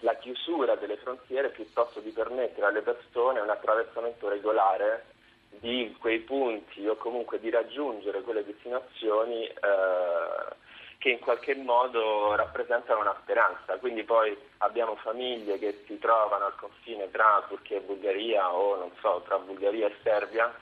la 0.00 0.14
chiusura 0.16 0.76
delle 0.76 0.98
frontiere 0.98 1.48
piuttosto 1.48 2.00
di 2.00 2.10
permettere 2.10 2.66
alle 2.66 2.82
persone 2.82 3.40
un 3.40 3.48
attraversamento 3.48 4.28
regolare 4.28 5.06
di 5.48 5.96
quei 5.98 6.18
punti 6.20 6.86
o 6.86 6.96
comunque 6.96 7.40
di 7.40 7.48
raggiungere 7.48 8.20
quelle 8.20 8.44
destinazioni 8.44 9.46
eh, 9.46 9.56
che 10.98 11.08
in 11.08 11.20
qualche 11.20 11.54
modo 11.54 12.34
rappresentano 12.34 13.00
una 13.00 13.16
speranza. 13.22 13.78
Quindi 13.78 14.04
poi 14.04 14.36
abbiamo 14.58 14.96
famiglie 14.96 15.58
che 15.58 15.84
si 15.86 15.98
trovano 15.98 16.44
al 16.44 16.56
confine 16.56 17.10
tra 17.10 17.42
Turchia 17.48 17.78
e 17.78 17.80
Bulgaria 17.80 18.52
o 18.52 18.76
non 18.76 18.90
so, 19.00 19.22
tra 19.24 19.38
Bulgaria 19.38 19.86
e 19.86 19.94
Serbia 20.02 20.54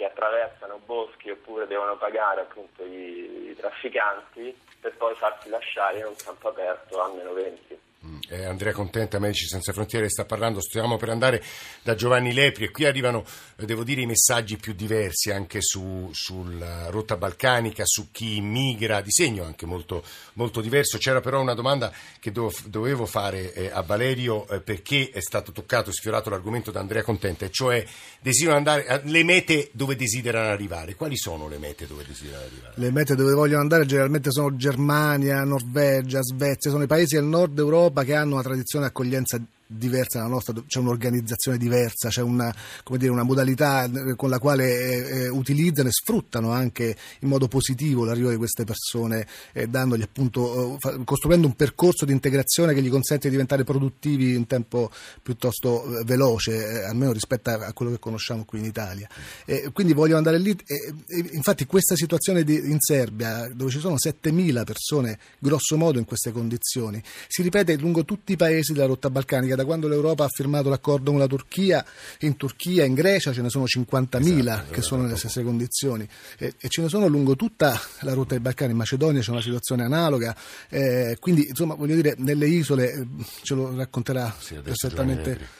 che 0.00 0.06
attraversano 0.06 0.80
boschi 0.86 1.28
oppure 1.28 1.66
devono 1.66 1.94
pagare 1.98 2.40
appunto 2.40 2.82
i, 2.84 3.50
i 3.50 3.54
trafficanti 3.54 4.58
per 4.80 4.96
poi 4.96 5.14
farsi 5.14 5.50
lasciare 5.50 5.98
in 5.98 6.06
un 6.06 6.16
campo 6.16 6.48
aperto 6.48 7.02
a 7.02 7.12
meno 7.12 7.34
20. 7.34 7.80
Mm. 8.06 8.19
Eh, 8.30 8.44
Andrea 8.44 8.72
Contenta, 8.72 9.18
Medici 9.18 9.46
Senza 9.46 9.72
Frontiere, 9.72 10.08
sta 10.08 10.24
parlando, 10.24 10.60
stiamo 10.60 10.96
per 10.96 11.10
andare 11.10 11.42
da 11.82 11.94
Giovanni 11.94 12.32
Lepri 12.32 12.64
e 12.64 12.70
qui 12.70 12.84
arrivano, 12.84 13.24
eh, 13.56 13.64
devo 13.66 13.84
dire, 13.84 14.02
i 14.02 14.06
messaggi 14.06 14.56
più 14.56 14.72
diversi 14.72 15.30
anche 15.30 15.60
su, 15.60 16.08
sulla 16.12 16.88
rotta 16.90 17.16
balcanica, 17.16 17.82
su 17.84 18.10
chi 18.10 18.40
migra, 18.40 19.00
di 19.00 19.10
segno 19.10 19.44
anche 19.44 19.66
molto, 19.66 20.02
molto 20.34 20.60
diverso. 20.60 20.98
C'era 20.98 21.20
però 21.20 21.40
una 21.40 21.54
domanda 21.54 21.92
che 22.18 22.30
do, 22.32 22.52
dovevo 22.66 23.04
fare 23.06 23.52
eh, 23.52 23.70
a 23.72 23.82
Valerio 23.82 24.46
eh, 24.48 24.60
perché 24.60 25.10
è 25.12 25.20
stato 25.20 25.52
toccato 25.52 25.92
sfiorato 25.92 26.30
l'argomento 26.30 26.70
da 26.70 26.80
Andrea 26.80 27.02
Contenta, 27.02 27.44
e 27.44 27.50
cioè 27.50 27.84
desiderano 28.20 28.58
andare, 28.58 29.02
le 29.04 29.24
mete 29.24 29.70
dove 29.72 29.96
desiderano 29.96 30.50
arrivare. 30.50 30.94
Quali 30.94 31.16
sono 31.16 31.48
le 31.48 31.58
mete 31.58 31.86
dove 31.86 32.04
desiderano 32.06 32.44
arrivare? 32.44 32.74
Le 32.76 32.90
mete 32.90 33.14
dove 33.14 33.32
vogliono 33.32 33.60
andare 33.60 33.86
generalmente 33.86 34.30
sono 34.30 34.54
Germania, 34.54 35.42
Norvegia, 35.42 36.22
Svezia, 36.22 36.70
sono 36.70 36.84
i 36.84 36.86
paesi 36.86 37.16
del 37.16 37.24
nord 37.24 37.58
Europa 37.58 38.04
che 38.04 38.14
hanno 38.14 38.19
una 38.28 38.42
tradizione 38.42 38.86
di 38.86 38.90
accoglienza 38.90 39.40
diversa 39.70 40.18
dalla 40.18 40.30
nostra, 40.30 40.52
c'è 40.66 40.80
un'organizzazizione 40.80 41.56
diversa, 41.56 42.08
c'è 42.08 42.22
una, 42.22 42.52
dire, 42.96 43.10
una 43.10 43.22
modalità 43.22 43.84
eh, 43.84 44.16
con 44.16 44.28
la 44.28 44.38
quale 44.40 44.66
eh, 44.66 45.18
eh, 45.22 45.28
utilizzano 45.28 45.88
e 45.88 45.92
sfruttano 45.92 46.50
anche 46.50 46.96
in 47.20 47.28
modo 47.28 47.46
positivo 47.46 48.04
l'arrivo 48.04 48.30
di 48.30 48.36
queste 48.36 48.64
persone, 48.64 49.26
eh, 49.52 49.68
appunto, 49.72 50.76
eh, 50.82 51.04
costruendo 51.04 51.46
un 51.46 51.54
percorso 51.54 52.04
di 52.04 52.12
integrazione 52.12 52.74
che 52.74 52.82
gli 52.82 52.90
consente 52.90 53.24
di 53.24 53.30
diventare 53.30 53.62
produttivi 53.62 54.34
in 54.34 54.46
tempo 54.46 54.90
piuttosto 55.22 56.00
eh, 56.00 56.04
veloce, 56.04 56.82
almeno 56.82 57.12
rispetto 57.12 57.50
a, 57.50 57.66
a, 57.66 57.72
quello 57.72 57.92
che 57.92 57.98
conosciamo 57.98 58.44
qui 58.44 58.58
in 58.58 58.64
Italia. 58.64 59.08
quindi 59.72 59.92
voglio 59.92 60.16
andare 60.16 60.38
lì, 60.38 60.56
infatti 61.32 61.66
questa 61.66 61.94
situazione 61.94 62.42
di, 62.42 62.54
in 62.54 62.80
Serbia, 62.80 63.48
dove 63.54 63.70
ci 63.70 63.78
sono 63.78 63.94
7.000 63.94 64.64
persone 64.64 65.18
grosso 65.38 65.76
modo 65.76 65.98
in 65.98 66.04
queste 66.04 66.32
condizioni, 66.32 67.02
si 67.28 67.42
ripete 67.42 67.76
lungo 67.76 68.04
tutti 68.04 68.32
i 68.32 68.36
paesi 68.36 68.72
della 68.72 68.86
rotta 68.86 69.10
balcanica 69.10 69.56
da 69.60 69.64
quando 69.64 69.88
l'Europa 69.88 70.24
ha 70.24 70.28
firmato 70.28 70.68
l'accordo 70.68 71.10
con 71.10 71.20
la 71.20 71.26
Turchia, 71.26 71.84
in 72.20 72.36
Turchia, 72.36 72.84
in 72.84 72.94
Grecia 72.94 73.32
ce 73.32 73.42
ne 73.42 73.50
sono 73.50 73.64
50.000 73.64 74.38
esatto, 74.38 74.72
che 74.72 74.82
sono 74.82 75.02
nelle 75.02 75.16
stesse 75.16 75.42
condizioni. 75.42 76.08
E, 76.38 76.54
e, 76.58 76.68
ce 76.68 76.82
ne 76.82 76.88
sono 76.88 77.06
lungo 77.06 77.36
tutta 77.36 77.78
la 78.00 78.14
rotta 78.14 78.30
dei 78.30 78.40
Balcani, 78.40 78.72
in 78.72 78.78
Macedonia 78.78 79.20
c'è 79.20 79.30
una 79.30 79.42
situazione 79.42 79.84
analoga, 79.84 80.34
eh, 80.68 81.16
quindi 81.20 81.48
insomma 81.48 81.74
voglio 81.74 81.94
dire 81.94 82.14
nelle 82.18 82.46
isole, 82.46 82.92
eh, 82.92 83.06
ce 83.42 83.54
lo 83.54 83.74
racconterà 83.74 84.34
sì, 84.38 84.54
perfettamente. 84.56 85.32
Eh, 85.32 85.58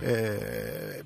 eh, 0.00 1.04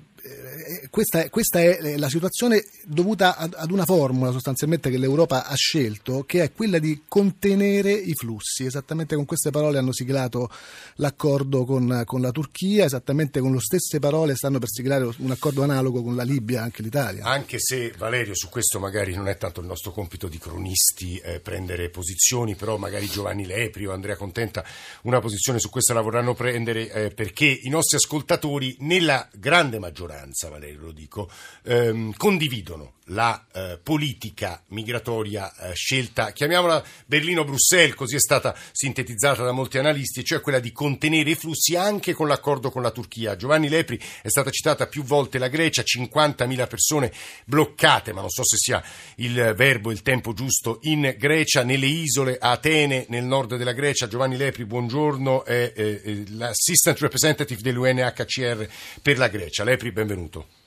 questa, 0.89 1.23
è, 1.23 1.29
questa, 1.29 1.59
è, 1.59 1.97
la 1.97 2.09
situazione 2.09 2.63
dovuta 2.83 3.35
ad, 3.35 3.55
ad, 3.57 3.71
una 3.71 3.85
formula 3.85 4.31
sostanzialmente 4.31 4.91
che 4.91 4.97
l'Europa 4.97 5.45
ha 5.45 5.55
scelto, 5.55 6.23
che 6.23 6.43
è 6.43 6.51
quella 6.51 6.77
di 6.77 7.03
contenere 7.07 7.91
i 7.91 8.13
flussi. 8.13 8.65
Esattamente 8.65 9.15
con 9.15 9.25
queste 9.25 9.49
parole 9.49 9.79
hanno 9.79 9.91
siglato 9.91 10.51
l'accordo 10.95 11.65
con, 11.65 12.03
con 12.05 12.21
la 12.21 12.31
Turchia, 12.31 12.85
esattamente 12.85 13.39
con 13.39 13.53
le 13.53 13.59
stesse 13.59 13.97
parole 13.99 14.35
stanno 14.35 14.59
per 14.59 14.69
siglare 14.69 15.09
un 15.17 15.31
accordo 15.31 15.63
analogo 15.63 16.03
con 16.03 16.15
la 16.15 16.23
Libia, 16.23 16.61
anche 16.61 16.83
l'Italia. 16.83 17.25
Anche 17.25 17.57
se 17.59 17.91
Valerio, 17.97 18.35
su 18.35 18.49
questo 18.49 18.79
magari 18.79 19.15
non 19.15 19.27
è 19.27 19.37
tanto 19.37 19.61
il 19.61 19.67
nostro 19.67 19.91
compito 19.91 20.27
di 20.27 20.37
cronisti 20.37 21.17
eh, 21.17 21.39
prendere 21.39 21.89
posizioni, 21.89 22.55
però 22.55 22.77
magari 22.77 23.07
Giovanni 23.07 23.45
Lepri 23.45 23.87
o 23.87 23.93
Andrea 23.93 24.15
Contenta 24.15 24.63
una 25.03 25.19
posizione 25.19 25.59
su 25.59 25.69
questa 25.69 25.93
la 25.93 26.01
vorranno 26.01 26.35
prendere 26.35 26.91
eh, 26.91 27.09
perché 27.09 27.45
i 27.45 27.69
nostri 27.69 27.97
ascoltatori 27.97 28.75
nella 28.79 29.27
grande 29.33 29.79
maggioranza 29.79 30.10
maggioranza, 30.11 30.49
Valerio 30.49 30.81
lo 30.81 30.91
dico, 30.91 31.29
ehm, 31.63 32.13
condividono 32.17 32.93
la 33.11 33.45
eh, 33.53 33.79
politica 33.81 34.61
migratoria 34.67 35.53
eh, 35.55 35.73
scelta, 35.73 36.31
chiamiamola 36.31 36.83
Berlino-Bruxelles, 37.05 37.95
così 37.95 38.15
è 38.15 38.19
stata 38.19 38.55
sintetizzata 38.71 39.43
da 39.43 39.51
molti 39.51 39.77
analisti, 39.77 40.23
cioè 40.23 40.41
quella 40.41 40.59
di 40.59 40.71
contenere 40.71 41.31
i 41.31 41.35
flussi 41.35 41.75
anche 41.75 42.13
con 42.13 42.27
l'accordo 42.27 42.71
con 42.71 42.81
la 42.81 42.91
Turchia. 42.91 43.35
Giovanni 43.35 43.69
Lepri 43.69 43.99
è 44.21 44.29
stata 44.29 44.49
citata 44.49 44.87
più 44.87 45.03
volte 45.03 45.37
la 45.37 45.47
Grecia, 45.47 45.83
50.000 45.83 46.67
persone 46.67 47.11
bloccate, 47.45 48.13
ma 48.13 48.21
non 48.21 48.29
so 48.29 48.43
se 48.43 48.57
sia 48.57 48.83
il 49.15 49.53
verbo, 49.55 49.91
il 49.91 50.01
tempo 50.01 50.33
giusto, 50.33 50.79
in 50.83 51.15
Grecia, 51.17 51.63
nelle 51.63 51.87
isole, 51.87 52.37
Atene, 52.39 53.05
nel 53.09 53.23
nord 53.23 53.55
della 53.55 53.73
Grecia. 53.73 54.07
Giovanni 54.07 54.37
Lepri, 54.37 54.65
buongiorno, 54.65 55.43
è, 55.45 55.73
è, 55.73 56.01
è 56.01 56.23
l'assistant 56.29 56.99
representative 56.99 57.61
dell'UNHCR 57.61 58.67
per 59.01 59.17
la 59.17 59.27
Grecia. 59.27 59.63
Lepri, 59.63 59.91
benvenuto. 59.91 60.59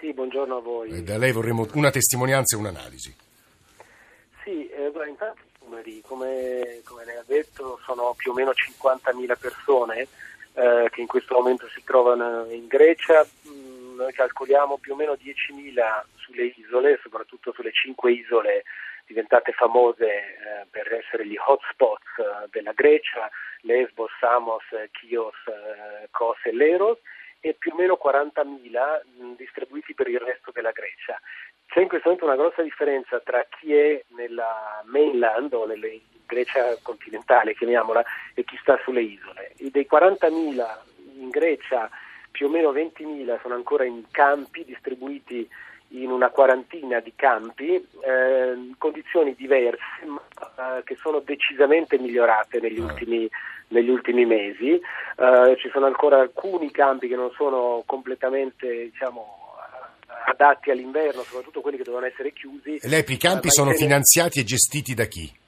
Sì, 0.00 0.14
buongiorno 0.14 0.56
a 0.56 0.60
voi. 0.60 0.90
E 0.96 1.02
da 1.02 1.18
lei 1.18 1.30
vorremmo 1.30 1.68
una 1.74 1.90
testimonianza 1.90 2.56
e 2.56 2.58
un'analisi. 2.58 3.14
Sì, 4.42 4.66
eh, 4.70 4.90
intanto 5.06 5.42
i 5.42 5.64
numeri, 5.64 6.00
come, 6.00 6.80
come, 6.84 7.04
lei 7.04 7.16
ha 7.16 7.24
detto, 7.26 7.78
sono 7.84 8.14
più 8.16 8.30
o 8.30 8.34
meno 8.34 8.50
50.000 8.50 9.38
persone 9.38 10.08
eh, 10.54 10.88
che 10.90 11.00
in 11.02 11.06
questo 11.06 11.34
momento 11.34 11.68
si 11.68 11.84
trovano 11.84 12.46
in 12.50 12.66
Grecia. 12.66 13.26
Mm, 13.46 13.96
noi 13.96 14.12
calcoliamo 14.14 14.78
più 14.78 14.94
o 14.94 14.96
meno 14.96 15.12
10.000 15.12 16.02
sulle 16.16 16.54
isole, 16.56 16.98
soprattutto 17.02 17.52
sulle 17.52 17.72
cinque 17.72 18.12
isole 18.12 18.64
diventate 19.04 19.52
famose 19.52 20.06
eh, 20.06 20.66
per 20.70 20.94
essere 20.94 21.26
gli 21.26 21.36
hotspots 21.36 22.06
eh, 22.16 22.48
della 22.50 22.72
Grecia, 22.72 23.28
Lesbos, 23.62 24.10
Samos, 24.18 24.62
Chios, 24.92 25.34
eh, 25.46 26.08
Kos 26.10 26.38
e 26.44 26.54
Leros 26.54 26.98
e 27.40 27.54
più 27.58 27.72
o 27.72 27.76
meno 27.76 27.98
40.000 28.02 29.34
distribuiti 29.36 29.94
per 29.94 30.08
il 30.08 30.20
resto 30.20 30.50
della 30.52 30.70
Grecia. 30.70 31.18
C'è 31.66 31.80
in 31.80 31.88
questo 31.88 32.08
momento 32.08 32.26
una 32.26 32.40
grossa 32.40 32.62
differenza 32.62 33.20
tra 33.20 33.46
chi 33.48 33.74
è 33.74 34.04
nella 34.08 34.82
mainland 34.84 35.52
o 35.54 35.66
nella 35.66 35.86
Grecia 36.26 36.76
continentale, 36.82 37.54
chiamiamola, 37.54 38.04
e 38.34 38.44
chi 38.44 38.56
sta 38.60 38.78
sulle 38.82 39.02
isole. 39.02 39.52
E 39.56 39.70
dei 39.70 39.86
40.000 39.90 40.66
in 41.18 41.28
Grecia 41.30 41.88
più 42.30 42.46
o 42.46 42.50
meno 42.50 42.72
20.000 42.72 43.40
sono 43.40 43.54
ancora 43.54 43.84
in 43.84 44.04
campi 44.10 44.64
distribuiti 44.64 45.48
in 45.92 46.10
una 46.10 46.30
quarantina 46.30 47.00
di 47.00 47.12
campi, 47.16 47.74
eh, 47.74 48.70
condizioni 48.78 49.34
diverse 49.34 50.04
ma 50.04 50.22
eh, 50.78 50.84
che 50.84 50.96
sono 50.96 51.20
decisamente 51.20 51.98
migliorate 51.98 52.60
negli, 52.60 52.80
ah. 52.80 52.84
ultimi, 52.84 53.28
negli 53.70 53.88
ultimi, 53.88 54.24
mesi. 54.24 54.72
Eh, 54.72 55.56
ci 55.58 55.68
sono 55.72 55.86
ancora 55.86 56.20
alcuni 56.20 56.70
campi 56.70 57.08
che 57.08 57.16
non 57.16 57.30
sono 57.36 57.82
completamente 57.86 58.90
diciamo, 58.90 59.38
adatti 60.26 60.70
all'inverno, 60.70 61.22
soprattutto 61.22 61.60
quelli 61.60 61.76
che 61.76 61.84
dovevano 61.84 62.10
essere 62.10 62.32
chiusi. 62.32 62.78
Lei, 62.82 63.04
i 63.06 63.16
campi 63.16 63.48
eh, 63.48 63.50
sono 63.50 63.72
finanziati 63.72 64.40
e 64.40 64.44
gestiti 64.44 64.94
da 64.94 65.04
chi? 65.04 65.39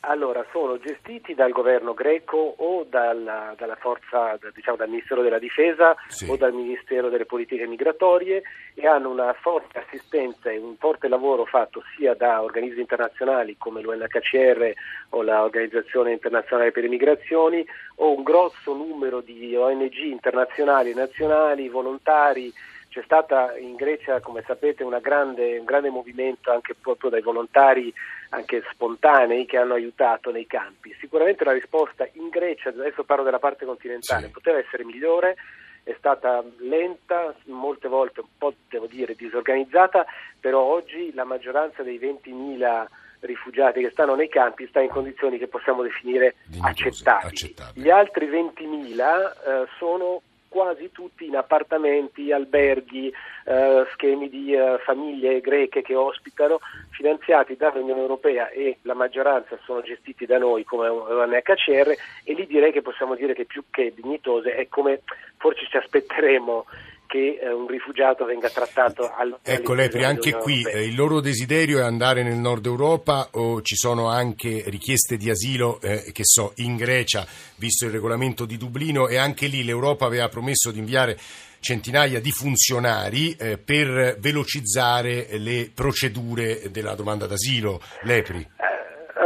Allora, 0.00 0.46
sono 0.52 0.78
gestiti 0.78 1.34
dal 1.34 1.50
governo 1.50 1.92
greco 1.92 2.54
o 2.56 2.86
dalla, 2.88 3.54
dalla 3.56 3.74
forza, 3.74 4.38
diciamo, 4.54 4.76
dal 4.76 4.88
Ministero 4.88 5.22
della 5.22 5.40
Difesa 5.40 5.96
sì. 6.06 6.30
o 6.30 6.36
dal 6.36 6.52
Ministero 6.52 7.08
delle 7.08 7.26
Politiche 7.26 7.66
Migratorie 7.66 8.42
e 8.74 8.86
hanno 8.86 9.10
una 9.10 9.32
forte 9.32 9.80
assistenza 9.80 10.50
e 10.50 10.58
un 10.58 10.76
forte 10.76 11.08
lavoro 11.08 11.44
fatto 11.46 11.82
sia 11.96 12.14
da 12.14 12.40
organismi 12.42 12.80
internazionali 12.80 13.56
come 13.58 13.80
l'UNHCR 13.80 14.72
o 15.10 15.22
l'Organizzazione 15.22 16.12
Internazionale 16.12 16.70
per 16.70 16.84
le 16.84 16.90
Migrazioni 16.90 17.66
o 17.96 18.14
un 18.14 18.22
grosso 18.22 18.74
numero 18.74 19.20
di 19.20 19.56
ONG 19.56 19.96
internazionali 19.96 20.90
e 20.90 20.94
nazionali, 20.94 21.68
volontari, 21.68 22.52
c'è 22.88 23.02
stata 23.04 23.56
in 23.56 23.74
Grecia, 23.74 24.20
come 24.20 24.42
sapete, 24.46 24.84
grande, 25.00 25.58
un 25.58 25.64
grande 25.64 25.90
movimento 25.90 26.50
anche 26.50 26.74
proprio 26.74 27.10
dai 27.10 27.20
volontari, 27.20 27.92
anche 28.30 28.62
spontanei, 28.72 29.46
che 29.46 29.58
hanno 29.58 29.74
aiutato 29.74 30.30
nei 30.30 30.46
campi. 30.46 30.96
Sicuramente 30.98 31.44
la 31.44 31.52
risposta 31.52 32.08
in 32.12 32.28
Grecia, 32.28 32.70
adesso 32.70 33.04
parlo 33.04 33.24
della 33.24 33.38
parte 33.38 33.64
continentale, 33.64 34.26
sì. 34.26 34.32
poteva 34.32 34.58
essere 34.58 34.84
migliore, 34.84 35.36
è 35.82 35.94
stata 35.98 36.42
lenta, 36.58 37.34
molte 37.46 37.88
volte 37.88 38.20
un 38.20 38.26
po' 38.36 38.54
devo 38.68 38.86
dire 38.86 39.14
disorganizzata, 39.14 40.04
però 40.38 40.60
oggi 40.60 41.12
la 41.14 41.24
maggioranza 41.24 41.82
dei 41.82 41.98
20.000 41.98 42.86
rifugiati 43.20 43.80
che 43.82 43.90
stanno 43.90 44.14
nei 44.14 44.28
campi 44.28 44.66
sta 44.68 44.80
in 44.80 44.90
condizioni 44.90 45.38
che 45.38 45.48
possiamo 45.48 45.82
definire 45.82 46.36
accettabili. 46.60 47.28
accettabili. 47.28 47.84
Gli 47.84 47.90
altri 47.90 48.26
20.000 48.26 48.96
eh, 48.98 49.66
sono 49.78 50.22
quasi 50.58 50.90
tutti 50.90 51.24
in 51.24 51.36
appartamenti, 51.36 52.32
alberghi, 52.32 53.12
eh, 53.44 53.86
schemi 53.92 54.28
di 54.28 54.52
eh, 54.54 54.80
famiglie 54.84 55.40
greche 55.40 55.82
che 55.82 55.94
ospitano, 55.94 56.58
finanziati 56.90 57.54
dall'Unione 57.54 58.00
Europea 58.00 58.48
e 58.48 58.78
la 58.82 58.94
maggioranza 58.94 59.56
sono 59.62 59.82
gestiti 59.82 60.26
da 60.26 60.36
noi 60.36 60.64
come 60.64 60.88
UNHCR 60.88 61.94
e 62.24 62.34
lì 62.34 62.44
direi 62.48 62.72
che 62.72 62.82
possiamo 62.82 63.14
dire 63.14 63.34
che 63.34 63.44
più 63.44 63.62
che 63.70 63.92
dignitose 63.94 64.56
è 64.56 64.66
come 64.68 65.02
forse 65.36 65.64
ci 65.70 65.76
aspetteremo 65.76 66.66
che 67.08 67.38
eh, 67.40 67.50
un 67.50 67.66
rifugiato 67.66 68.26
venga 68.26 68.50
trattato 68.50 69.10
al 69.10 69.38
Ecco 69.42 69.72
Lepri, 69.72 70.04
anche 70.04 70.32
qui 70.32 70.62
eh, 70.62 70.84
il 70.84 70.94
loro 70.94 71.20
desiderio 71.20 71.78
è 71.78 71.82
andare 71.82 72.22
nel 72.22 72.36
nord 72.36 72.66
Europa 72.66 73.30
o 73.32 73.62
ci 73.62 73.76
sono 73.76 74.08
anche 74.08 74.62
richieste 74.66 75.16
di 75.16 75.30
asilo, 75.30 75.80
eh, 75.80 76.12
che 76.12 76.22
so, 76.24 76.52
in 76.56 76.76
Grecia, 76.76 77.26
visto 77.56 77.86
il 77.86 77.92
regolamento 77.92 78.44
di 78.44 78.58
Dublino 78.58 79.08
e 79.08 79.16
anche 79.16 79.46
lì 79.46 79.64
l'Europa 79.64 80.04
aveva 80.04 80.28
promesso 80.28 80.70
di 80.70 80.78
inviare 80.78 81.18
centinaia 81.60 82.20
di 82.20 82.30
funzionari 82.30 83.32
eh, 83.32 83.56
per 83.56 84.18
velocizzare 84.20 85.38
le 85.38 85.70
procedure 85.74 86.70
della 86.70 86.94
domanda 86.94 87.26
d'asilo. 87.26 87.80
Lepri. 88.02 88.46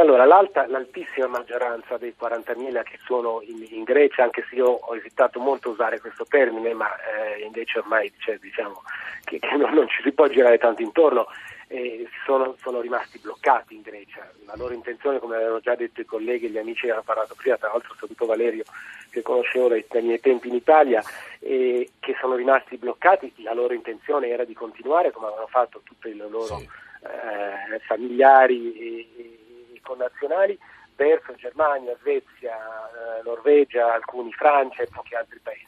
Allora, 0.02 0.24
l'alta, 0.24 0.66
l'altissima 0.66 1.28
maggioranza 1.28 1.96
dei 1.96 2.12
40.000 2.20 2.82
che 2.82 2.98
sono 3.04 3.40
in, 3.42 3.64
in, 3.70 3.84
Grecia, 3.84 4.24
anche 4.24 4.44
se 4.50 4.56
io 4.56 4.66
ho 4.66 4.96
esitato 4.96 5.38
molto 5.38 5.68
a 5.68 5.72
usare 5.74 6.00
questo 6.00 6.24
termine, 6.28 6.74
ma 6.74 6.88
eh, 6.96 7.44
invece 7.44 7.78
ormai 7.78 8.12
cioè, 8.18 8.36
diciamo 8.38 8.82
che, 9.22 9.38
che 9.38 9.56
non, 9.56 9.72
non, 9.72 9.86
ci 9.86 10.02
si 10.02 10.10
può 10.10 10.26
girare 10.26 10.58
tanto 10.58 10.82
intorno, 10.82 11.28
eh, 11.68 12.08
sono, 12.26 12.56
sono, 12.60 12.80
rimasti 12.80 13.20
bloccati 13.20 13.76
in 13.76 13.82
Grecia. 13.82 14.28
La 14.44 14.54
loro 14.56 14.74
intenzione, 14.74 15.20
come 15.20 15.36
avevano 15.36 15.60
già 15.60 15.76
detto 15.76 16.00
i 16.00 16.04
colleghi 16.04 16.46
e 16.46 16.50
gli 16.50 16.58
amici 16.58 16.86
che 16.86 16.90
hanno 16.90 17.02
parlato 17.04 17.36
prima, 17.36 17.56
tra 17.56 17.68
l'altro 17.68 17.94
saluto 17.96 18.26
Valerio 18.26 18.64
che 19.08 19.22
conoscevo 19.22 19.68
dai, 19.68 19.84
dai 19.88 20.02
miei 20.02 20.18
tempi 20.18 20.48
in 20.48 20.54
Italia, 20.54 21.00
eh, 21.38 21.90
che 22.00 22.16
sono 22.20 22.34
rimasti 22.34 22.76
bloccati, 22.76 23.32
la 23.36 23.54
loro 23.54 23.72
intenzione 23.72 24.30
era 24.30 24.44
di 24.44 24.54
continuare 24.54 25.12
come 25.12 25.26
avevano 25.26 25.46
fatto 25.46 25.80
tutti 25.84 26.08
i 26.08 26.16
loro 26.16 26.56
sì. 26.56 26.68
eh, 27.04 27.78
familiari 27.86 28.76
e, 28.76 29.36
connazionali 29.82 30.58
verso 30.96 31.34
Germania, 31.34 31.96
Svezia, 32.00 32.56
eh, 32.56 33.22
Norvegia, 33.24 33.92
alcuni 33.92 34.32
Francia 34.32 34.82
e 34.82 34.88
pochi 34.88 35.14
altri 35.14 35.40
paesi. 35.42 35.66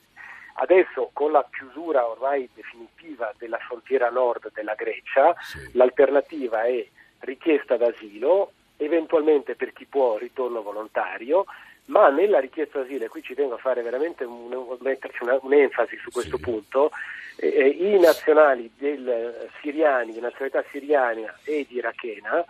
Adesso 0.56 1.10
con 1.12 1.32
la 1.32 1.44
chiusura 1.50 2.08
ormai 2.08 2.48
definitiva 2.54 3.32
della 3.38 3.58
frontiera 3.58 4.08
nord 4.10 4.52
della 4.52 4.74
Grecia, 4.74 5.34
sì. 5.40 5.70
l'alternativa 5.72 6.62
è 6.62 6.86
richiesta 7.20 7.76
d'asilo, 7.76 8.52
eventualmente 8.76 9.56
per 9.56 9.72
chi 9.72 9.84
può 9.84 10.16
ritorno 10.16 10.62
volontario, 10.62 11.44
ma 11.86 12.08
nella 12.08 12.38
richiesta 12.38 12.78
d'asilo, 12.78 13.04
e 13.04 13.08
qui 13.08 13.22
ci 13.22 13.34
tengo 13.34 13.54
a 13.54 13.58
fare 13.58 13.82
veramente 13.82 14.24
un, 14.24 14.76
metterci 14.80 15.24
una, 15.24 15.38
un'enfasi 15.40 15.96
su 15.96 16.10
questo 16.10 16.36
sì. 16.36 16.42
punto, 16.42 16.92
eh, 17.36 17.48
eh 17.48 17.66
i 17.66 17.98
nazionali 17.98 18.70
del, 18.78 19.08
eh, 19.08 19.50
siriani, 19.60 20.12
di 20.12 20.20
nazionalità 20.20 20.64
siriana 20.70 21.36
ed 21.42 21.70
irachena 21.70 22.44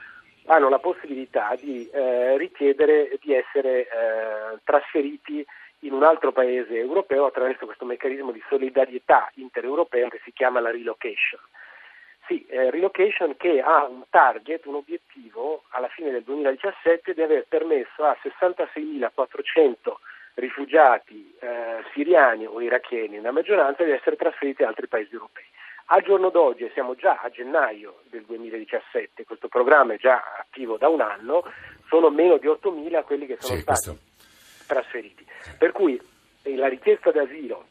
hanno 0.46 0.68
la 0.68 0.78
possibilità 0.78 1.56
di 1.58 1.88
eh, 1.90 2.36
richiedere 2.36 3.18
di 3.20 3.34
essere 3.34 3.80
eh, 3.82 4.58
trasferiti 4.64 5.44
in 5.80 5.92
un 5.92 6.02
altro 6.02 6.32
paese 6.32 6.78
europeo 6.78 7.26
attraverso 7.26 7.66
questo 7.66 7.84
meccanismo 7.84 8.32
di 8.32 8.42
solidarietà 8.48 9.30
intereuropeo 9.34 10.08
che 10.08 10.20
si 10.24 10.32
chiama 10.32 10.60
la 10.60 10.70
relocation. 10.70 11.40
Sì, 12.26 12.44
eh, 12.46 12.70
relocation 12.70 13.36
che 13.36 13.60
ha 13.60 13.84
un 13.84 14.02
target, 14.08 14.64
un 14.64 14.76
obiettivo 14.76 15.64
alla 15.70 15.88
fine 15.88 16.10
del 16.10 16.22
2017 16.22 17.12
di 17.12 17.20
aver 17.20 17.44
permesso 17.46 18.04
a 18.04 18.16
66.400 18.22 19.92
rifugiati 20.34 21.34
eh, 21.38 21.84
siriani 21.92 22.46
o 22.46 22.60
iracheni, 22.62 23.16
nella 23.16 23.30
maggioranza, 23.30 23.84
di 23.84 23.90
essere 23.90 24.16
trasferiti 24.16 24.62
in 24.62 24.68
altri 24.68 24.88
paesi 24.88 25.12
europei. 25.12 25.44
Al 25.86 26.02
giorno 26.02 26.30
d'oggi, 26.30 26.70
siamo 26.72 26.94
già 26.94 27.20
a 27.22 27.28
gennaio 27.28 28.00
del 28.08 28.24
2017, 28.24 29.24
questo 29.24 29.48
programma 29.48 29.94
è 29.94 29.98
già 29.98 30.22
attivo 30.38 30.78
da 30.78 30.88
un 30.88 31.02
anno, 31.02 31.44
sono 31.88 32.08
meno 32.08 32.38
di 32.38 32.46
8.000 32.46 33.04
quelli 33.04 33.26
che 33.26 33.36
sono 33.38 33.56
sì, 33.56 33.60
stati 33.60 33.84
questo... 33.84 33.98
trasferiti. 34.66 35.26
Per 35.58 35.72
cui 35.72 36.00
eh, 36.42 36.56
la 36.56 36.68
richiesta 36.68 37.10
d'asilo 37.10 37.66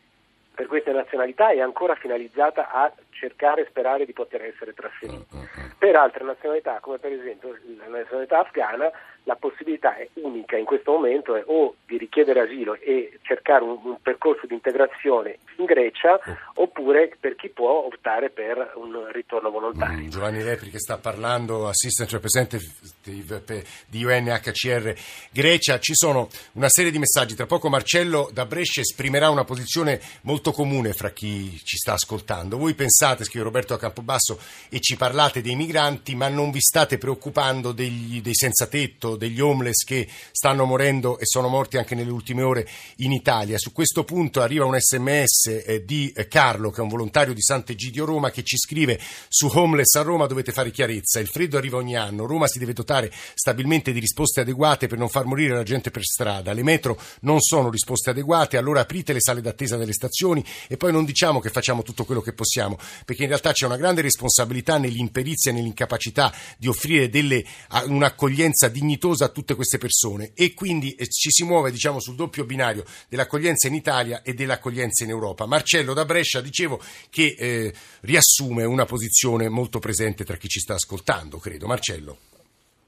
per 0.54 0.68
queste 0.68 0.92
nazionalità 0.92 1.50
è 1.50 1.60
ancora 1.60 1.96
finalizzata 1.96 2.70
a 2.70 2.92
cercare 3.10 3.62
e 3.62 3.68
sperare 3.70 4.06
di 4.06 4.14
poter 4.14 4.44
essere 4.44 4.74
trasferiti. 4.74 5.26
Mm, 5.36 5.40
mm, 5.40 5.42
mm. 5.42 5.70
Per 5.80 5.96
altre 5.96 6.24
nazionalità, 6.24 6.80
come 6.80 7.00
per 7.00 7.12
esempio 7.12 7.58
la 7.78 7.88
nazionalità 7.88 8.40
afghana, 8.40 8.92
la 9.24 9.36
possibilità 9.36 9.96
è 9.96 10.08
unica 10.16 10.58
in 10.58 10.66
questo 10.66 10.92
momento 10.92 11.36
è 11.36 11.44
o 11.46 11.76
di 11.86 11.98
richiedere 11.98 12.42
asilo 12.42 12.76
e 12.76 13.20
cercare 13.22 13.64
un, 13.64 13.80
un 13.84 13.98
percorso 14.02 14.46
di 14.46 14.54
integrazione 14.54 15.38
in 15.58 15.66
Grecia 15.66 16.20
oppure 16.56 17.16
per 17.20 17.36
chi 17.36 17.50
può 17.50 17.86
optare 17.86 18.30
per 18.30 18.74
un 18.76 19.10
ritorno 19.12 19.50
volontario. 19.50 20.04
Mm, 20.06 20.10
Giovanni 20.10 20.44
Lepri 20.44 20.70
che 20.70 20.80
sta 20.80 20.98
parlando, 20.98 21.68
assistant 21.68 22.12
representative 22.12 23.42
di 23.88 24.04
UNHCR 24.04 24.94
Grecia, 25.32 25.80
ci 25.80 25.94
sono 25.96 26.30
una 26.54 26.70
serie 26.70 26.92
di 26.92 27.00
messaggi, 27.00 27.36
tra 27.36 27.46
poco 27.46 27.70
Marcello 27.70 28.30
da 28.32 28.46
Brescia 28.46 28.82
esprimerà 28.82 29.30
una 29.30 29.44
posizione 29.44 30.02
molto 30.22 30.52
comune 30.52 30.94
fra 30.94 31.12
chi 31.12 31.58
ci 31.64 31.78
sta 31.78 31.94
ascoltando. 31.94 32.58
Voi 32.58 32.74
pensate, 32.74 33.24
scrive 33.24 33.46
Roberto 33.46 33.74
a 33.74 33.80
Campobasso, 33.80 34.40
e 34.70 34.80
ci 34.80 34.96
parlate 34.96 35.42
dei 35.42 35.56
migranti, 35.56 36.16
ma 36.16 36.28
non 36.28 36.52
vi 36.52 36.62
state 36.62 36.98
preoccupando 36.98 37.72
degli, 37.72 38.22
dei 38.22 38.36
senza 38.36 38.68
tetto, 38.68 39.13
degli 39.16 39.40
homeless 39.40 39.84
che 39.84 40.08
stanno 40.32 40.66
morendo 40.66 41.20
e 41.20 41.26
sono 41.26 41.48
morti 41.48 41.78
anche 41.78 41.96
nelle 41.96 42.12
ultime 42.12 42.44
ore 42.44 42.68
in 42.98 43.12
Italia. 43.12 43.58
Su 43.58 43.72
questo 43.72 44.04
punto 44.04 44.42
arriva 44.42 44.66
un 44.66 44.78
sms 44.80 45.64
eh, 45.66 45.84
di 45.86 46.12
eh, 46.16 46.28
Carlo, 46.28 46.70
che 46.70 46.80
è 46.80 46.84
un 46.84 46.90
volontario 46.90 47.34
di 47.34 47.42
Sant'Egidio 47.42 48.06
Roma, 48.06 48.32
che 48.32 48.44
ci 48.44 48.58
scrive 48.58 49.00
su 49.28 49.50
homeless 49.54 49.96
a 49.96 50.02
Roma 50.02 50.26
dovete 50.26 50.52
fare 50.52 50.72
chiarezza, 50.72 51.20
il 51.20 51.28
freddo 51.28 51.58
arriva 51.58 51.78
ogni 51.78 51.96
anno, 51.96 52.26
Roma 52.26 52.48
si 52.48 52.60
deve 52.60 52.74
dotare 52.74 53.12
stabilmente 53.34 53.92
di 53.92 54.00
risposte 54.00 54.42
adeguate 54.42 54.88
per 54.88 54.98
non 54.98 55.10
far 55.10 55.26
morire 55.26 55.56
la 55.56 55.64
gente 55.64 55.92
per 55.92 56.04
strada, 56.04 56.54
le 56.54 56.64
metro 56.64 57.00
non 57.22 57.40
sono 57.40 57.70
risposte 57.70 58.10
adeguate, 58.10 58.58
allora 58.58 58.82
aprite 58.82 59.14
le 59.14 59.22
sale 59.22 59.42
d'attesa 59.42 59.78
delle 59.78 59.94
stazioni 59.94 60.44
e 60.68 60.78
poi 60.78 60.92
non 60.92 61.06
diciamo 61.06 61.40
che 61.40 61.50
facciamo 61.50 61.84
tutto 61.84 62.06
quello 62.06 62.22
che 62.22 62.34
possiamo, 62.34 62.78
perché 63.06 63.24
in 63.24 63.30
realtà 63.30 63.52
c'è 63.52 63.66
una 63.66 63.78
grande 63.78 64.02
responsabilità 64.02 64.78
nell'imperizia 64.78 65.52
e 65.52 65.54
nell'incapacità 65.54 66.34
di 66.58 66.68
offrire 66.68 67.10
delle, 67.10 67.44
un'accoglienza 67.86 68.68
dignitosa 68.68 69.02
dignitosa 69.04 69.26
a 69.26 69.30
tutte 69.30 69.56
queste 69.56 69.78
persone 69.78 70.32
e 70.36 70.54
quindi 70.54 70.96
eh, 70.96 71.08
ci 71.08 71.30
si 71.30 71.44
muove 71.44 71.72
diciamo, 71.72 72.00
sul 72.00 72.16
doppio 72.16 72.46
binario 72.46 72.84
dell'accoglienza 73.10 73.68
in 73.68 73.74
Italia 73.74 74.22
e 74.22 74.34
dell'accoglienza 74.34 75.04
in 75.04 75.10
Europa. 75.10 75.46
Marcello 75.46 75.94
da 75.94 76.06
Brescia 76.06 76.40
dicevo 76.40 76.80
che 77.10 77.36
eh, 77.38 77.74
riassume 78.02 78.64
una 78.64 78.86
posizione 78.86 79.50
molto 79.50 79.80
presente 79.80 80.24
tra 80.24 80.38
chi 80.38 80.48
ci 80.48 80.60
sta 80.60 80.76
ascoltando, 80.76 81.38
credo. 81.38 81.68
Marcello. 81.68 82.18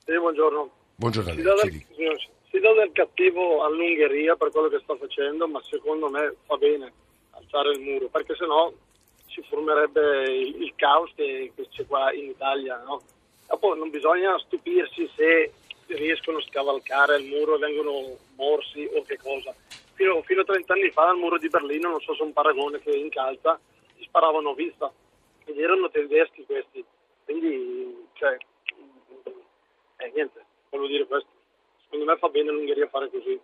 Sì, 0.06 0.18
buongiorno. 0.18 0.72
Buongiorno 0.96 1.34
si, 1.34 1.42
dà 1.42 1.54
del, 1.56 1.86
si 2.50 2.60
dà 2.60 2.74
del 2.74 2.92
cattivo 2.94 3.64
all'Ungheria 3.64 4.36
per 4.36 4.52
quello 4.52 4.70
che 4.70 4.80
sta 4.82 4.96
facendo, 4.96 5.48
ma 5.48 5.62
secondo 5.64 6.10
me 6.10 6.34
fa 6.46 6.56
bene 6.56 6.92
alzare 7.32 7.72
il 7.72 7.82
muro, 7.82 8.08
perché 8.08 8.36
sennò 8.36 8.72
si 9.28 9.44
formerebbe 9.50 10.32
il, 10.32 10.62
il 10.62 10.74
caos 10.78 11.12
che, 11.16 11.52
che, 11.54 11.68
c'è 11.70 11.86
qua 11.86 12.14
in 12.14 12.30
Italia. 12.30 12.82
No? 12.86 13.02
Dopo 13.48 13.76
non 13.76 13.90
bisogna 13.90 14.40
stupirsi 14.40 15.10
se 15.16 15.52
riescono 15.88 16.40
a 16.40 16.42
scavalcare 16.42 17.18
il 17.18 17.26
muro 17.26 17.56
e 17.56 17.60
vengono 17.60 18.18
morsi 18.36 18.90
o 18.94 19.04
che 19.04 19.18
cosa. 19.18 19.54
Fino, 19.94 20.22
fino, 20.24 20.42
a 20.42 20.46
30 20.46 20.74
anni 20.74 20.92
fa 20.92 21.10
al 21.10 21.18
muro 21.18 21.38
di 21.38 21.48
Berlino, 21.48 21.90
non 21.90 22.02
so 22.02 22.14
se 22.14 22.22
è 22.22 22.26
un 22.26 22.34
paragone 22.34 22.80
che 22.80 22.92
incalza, 22.92 23.60
si 23.96 24.04
sparavano 24.04 24.50
a 24.50 24.56
vista 24.56 24.92
ed 25.46 25.60
erano 25.60 25.90
tedeschi 25.90 26.46
questi. 26.46 26.84
Quindi, 27.24 28.08
cioè, 28.14 28.38
eh, 29.98 30.12
niente, 30.14 30.46
volevo 30.70 30.88
dire 30.90 31.06
questo. 31.06 31.30
Secondo 31.84 32.06
me 32.06 32.18
fa 32.18 32.28
bene 32.30 32.52
l'Ungheria 32.52 32.88
fare 32.88 33.10
così. 33.10 33.40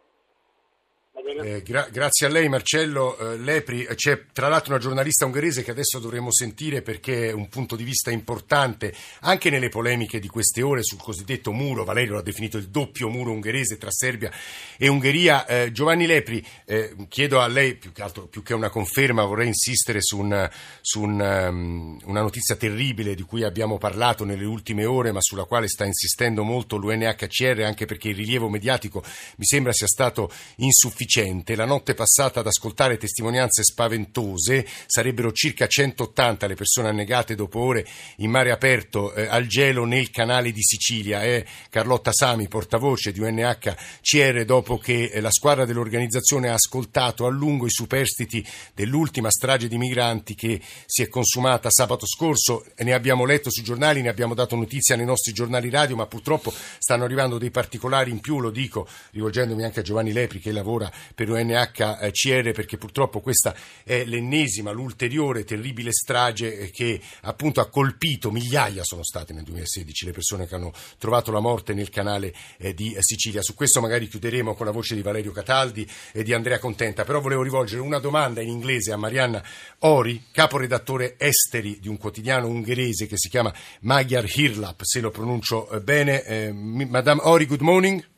Eh, 1.13 1.61
gra- 1.61 1.89
grazie 1.91 2.25
a 2.25 2.29
lei 2.29 2.47
Marcello 2.47 3.17
eh, 3.17 3.37
Lepri. 3.37 3.85
C'è 3.95 4.27
tra 4.31 4.47
l'altro 4.47 4.71
una 4.71 4.81
giornalista 4.81 5.25
ungherese 5.25 5.61
che 5.61 5.71
adesso 5.71 5.99
dovremo 5.99 6.31
sentire 6.31 6.81
perché 6.81 7.27
è 7.27 7.31
un 7.33 7.49
punto 7.49 7.75
di 7.75 7.83
vista 7.83 8.11
importante 8.11 8.93
anche 9.19 9.49
nelle 9.49 9.67
polemiche 9.67 10.21
di 10.21 10.29
queste 10.29 10.61
ore 10.61 10.83
sul 10.83 10.99
cosiddetto 10.99 11.51
muro, 11.51 11.83
Valerio 11.83 12.13
l'ha 12.13 12.21
definito 12.21 12.57
il 12.57 12.69
doppio 12.69 13.09
muro 13.09 13.31
ungherese 13.31 13.77
tra 13.77 13.91
Serbia 13.91 14.31
e 14.77 14.87
Ungheria. 14.87 15.45
Eh, 15.45 15.73
Giovanni 15.73 16.05
Lepri, 16.05 16.45
eh, 16.63 16.95
chiedo 17.09 17.41
a 17.41 17.47
lei 17.47 17.75
più 17.75 17.91
che, 17.91 18.03
altro, 18.03 18.27
più 18.27 18.41
che 18.41 18.53
una 18.53 18.69
conferma, 18.69 19.25
vorrei 19.25 19.47
insistere 19.47 20.01
su, 20.01 20.17
un, 20.17 20.49
su 20.79 21.01
un, 21.01 21.19
um, 21.19 21.99
una 22.05 22.21
notizia 22.21 22.55
terribile 22.55 23.15
di 23.15 23.23
cui 23.23 23.43
abbiamo 23.43 23.77
parlato 23.77 24.23
nelle 24.23 24.45
ultime 24.45 24.85
ore 24.85 25.11
ma 25.11 25.19
sulla 25.19 25.43
quale 25.43 25.67
sta 25.67 25.83
insistendo 25.83 26.43
molto 26.43 26.77
l'UNHCR 26.77 27.63
anche 27.63 27.85
perché 27.85 28.07
il 28.07 28.15
rilievo 28.15 28.47
mediatico 28.47 29.03
mi 29.35 29.45
sembra 29.45 29.73
sia 29.73 29.87
stato 29.87 30.31
insufficiente 30.57 30.99
insufficiente. 31.01 31.55
La 31.55 31.65
notte 31.65 31.93
passata 31.93 32.39
ad 32.39 32.47
ascoltare 32.47 32.97
testimonianze 32.97 33.63
spaventose, 33.63 34.65
sarebbero 34.85 35.31
circa 35.31 35.67
180 35.67 36.47
le 36.47 36.55
persone 36.55 36.89
annegate 36.89 37.35
dopo 37.35 37.59
ore 37.59 37.85
in 38.17 38.29
mare 38.29 38.51
aperto 38.51 39.13
eh, 39.13 39.25
al 39.25 39.47
gelo 39.47 39.85
nel 39.85 40.11
canale 40.11 40.51
di 40.51 40.61
Sicilia. 40.61 41.23
È 41.23 41.43
Carlotta 41.69 42.11
Sami, 42.11 42.47
portavoce 42.47 43.11
di 43.11 43.19
UNHCR, 43.19 44.45
dopo 44.45 44.77
che 44.77 45.05
eh, 45.05 45.19
la 45.21 45.31
squadra 45.31 45.65
dell'organizzazione 45.65 46.49
ha 46.49 46.53
ascoltato 46.53 47.25
a 47.25 47.29
lungo 47.29 47.65
i 47.65 47.71
superstiti 47.71 48.45
dell'ultima 48.73 49.29
strage 49.29 49.67
di 49.67 49.77
migranti 49.77 50.35
che 50.35 50.61
si 50.85 51.01
è 51.01 51.07
consumata 51.07 51.69
sabato 51.69 52.05
scorso. 52.05 52.65
Ne 52.77 52.93
abbiamo 52.93 53.25
letto 53.25 53.49
sui 53.49 53.63
giornali, 53.63 54.01
ne 54.01 54.09
abbiamo 54.09 54.33
dato 54.33 54.55
notizia 54.55 54.95
nei 54.95 55.05
nostri 55.05 55.33
giornali 55.33 55.69
radio, 55.69 55.95
ma 55.95 56.05
purtroppo 56.05 56.53
stanno 56.77 57.03
arrivando 57.03 57.37
dei 57.37 57.51
particolari 57.51 58.11
in 58.11 58.19
più, 58.19 58.39
lo 58.39 58.49
dico 58.49 58.87
rivolgendomi 59.11 59.63
anche 59.63 59.79
a 59.79 59.83
Giovanni 59.83 60.11
Lepri 60.11 60.39
che 60.39 60.51
lavora 60.51 60.90
per 61.13 61.29
UNHCR 61.29 62.51
perché 62.51 62.77
purtroppo 62.77 63.19
questa 63.19 63.55
è 63.83 64.03
l'ennesima, 64.05 64.71
l'ulteriore 64.71 65.43
terribile 65.43 65.91
strage 65.91 66.57
eh, 66.57 66.71
che 66.71 66.99
appunto 67.21 67.61
ha 67.61 67.69
colpito 67.69 68.31
migliaia 68.31 68.83
sono 68.83 69.03
state 69.03 69.33
nel 69.33 69.43
2016 69.43 70.05
le 70.05 70.11
persone 70.11 70.47
che 70.47 70.55
hanno 70.55 70.73
trovato 70.97 71.31
la 71.31 71.39
morte 71.39 71.73
nel 71.73 71.89
canale 71.89 72.33
eh, 72.57 72.73
di 72.73 72.95
Sicilia. 72.99 73.41
Su 73.41 73.53
questo 73.53 73.81
magari 73.81 74.07
chiuderemo 74.07 74.55
con 74.55 74.65
la 74.65 74.71
voce 74.71 74.95
di 74.95 75.01
Valerio 75.01 75.31
Cataldi 75.31 75.87
e 76.11 76.23
di 76.23 76.33
Andrea 76.33 76.59
Contenta, 76.59 77.03
però 77.03 77.19
volevo 77.21 77.43
rivolgere 77.43 77.81
una 77.81 77.99
domanda 77.99 78.41
in 78.41 78.49
inglese 78.49 78.91
a 78.91 78.97
Marianna 78.97 79.43
Ori, 79.79 80.25
caporedattore 80.31 81.15
esteri 81.17 81.79
di 81.79 81.87
un 81.87 81.97
quotidiano 81.97 82.47
ungherese 82.47 83.07
che 83.07 83.17
si 83.17 83.29
chiama 83.29 83.53
Magyar 83.81 84.25
Hirlap, 84.27 84.81
se 84.83 84.99
lo 84.99 85.11
pronuncio 85.11 85.69
eh, 85.69 85.81
bene. 85.81 86.23
Eh, 86.23 86.51
Madame 86.51 87.21
Ori, 87.23 87.45
good 87.45 87.61
morning. 87.61 88.10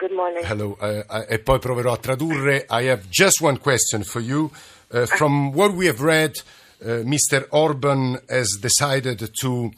Good 0.00 0.12
morning. 0.12 0.42
Hello, 0.46 0.78
uh, 0.80 1.26
e 1.28 1.40
poi 1.40 1.58
proverò 1.58 1.92
a 1.92 1.98
tradurre. 1.98 2.64
I 2.70 2.84
have 2.84 3.06
just 3.10 3.42
one 3.42 3.58
question 3.58 4.02
for 4.02 4.22
you. 4.22 4.50
Uh, 4.90 5.04
from 5.04 5.52
what 5.52 5.74
we 5.74 5.88
have 5.88 6.00
read, 6.00 6.40
uh, 6.82 7.04
Mr. 7.04 7.46
Orban 7.50 8.18
has 8.26 8.56
decided 8.58 9.30
to 9.42 9.70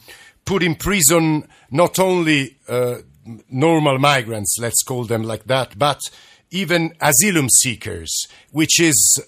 put 0.45 0.63
in 0.63 0.77
prison 0.77 1.45
not 1.71 1.99
only 1.99 2.57
uh, 2.69 2.99
normal 3.49 3.99
migrants, 3.99 4.57
let's 4.61 4.81
call 4.81 5.03
them 5.03 5.23
like 5.23 5.43
that, 5.47 5.77
but 5.77 5.99
even 6.51 6.93
asylum 7.01 7.49
seekers, 7.49 8.25
which 8.51 8.79
is 8.79 9.19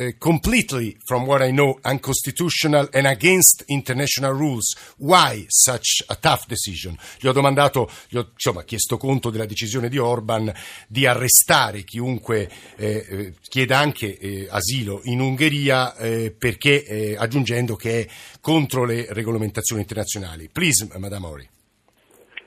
uh, 0.00 0.12
completely, 0.18 0.96
from 1.04 1.26
what 1.26 1.42
I 1.42 1.50
know, 1.50 1.78
unconstitutional 1.84 2.88
and 2.92 3.06
against 3.06 3.64
international 3.68 4.32
rules. 4.32 4.74
Why 4.96 5.44
such 5.48 6.02
a 6.08 6.16
tough 6.16 6.46
decision? 6.46 6.96
Gli 7.18 7.26
ho 7.26 7.32
domandato, 7.32 7.90
gli 8.08 8.16
ho 8.16 8.30
insomma, 8.32 8.64
chiesto 8.64 8.96
conto 8.96 9.30
della 9.30 9.46
decisione 9.46 9.88
di 9.88 9.98
Orban 9.98 10.52
di 10.88 11.06
arrestare 11.06 11.84
chiunque 11.84 12.50
eh, 12.76 13.06
eh 13.08 13.34
chieda 13.48 13.78
anche 13.78 14.16
eh, 14.18 14.48
asilo 14.50 15.00
in 15.04 15.20
Ungheria 15.20 15.94
eh, 15.96 16.34
perché 16.36 16.84
eh, 16.84 17.16
aggiungendo 17.18 17.76
che 17.76 18.00
è 18.00 18.08
contro 18.40 18.84
le 18.84 19.06
regolamentazioni 19.10 19.82
internazionali. 19.82 20.48
Please, 20.50 20.88
Madame 20.96 21.26
Ori. 21.26 21.48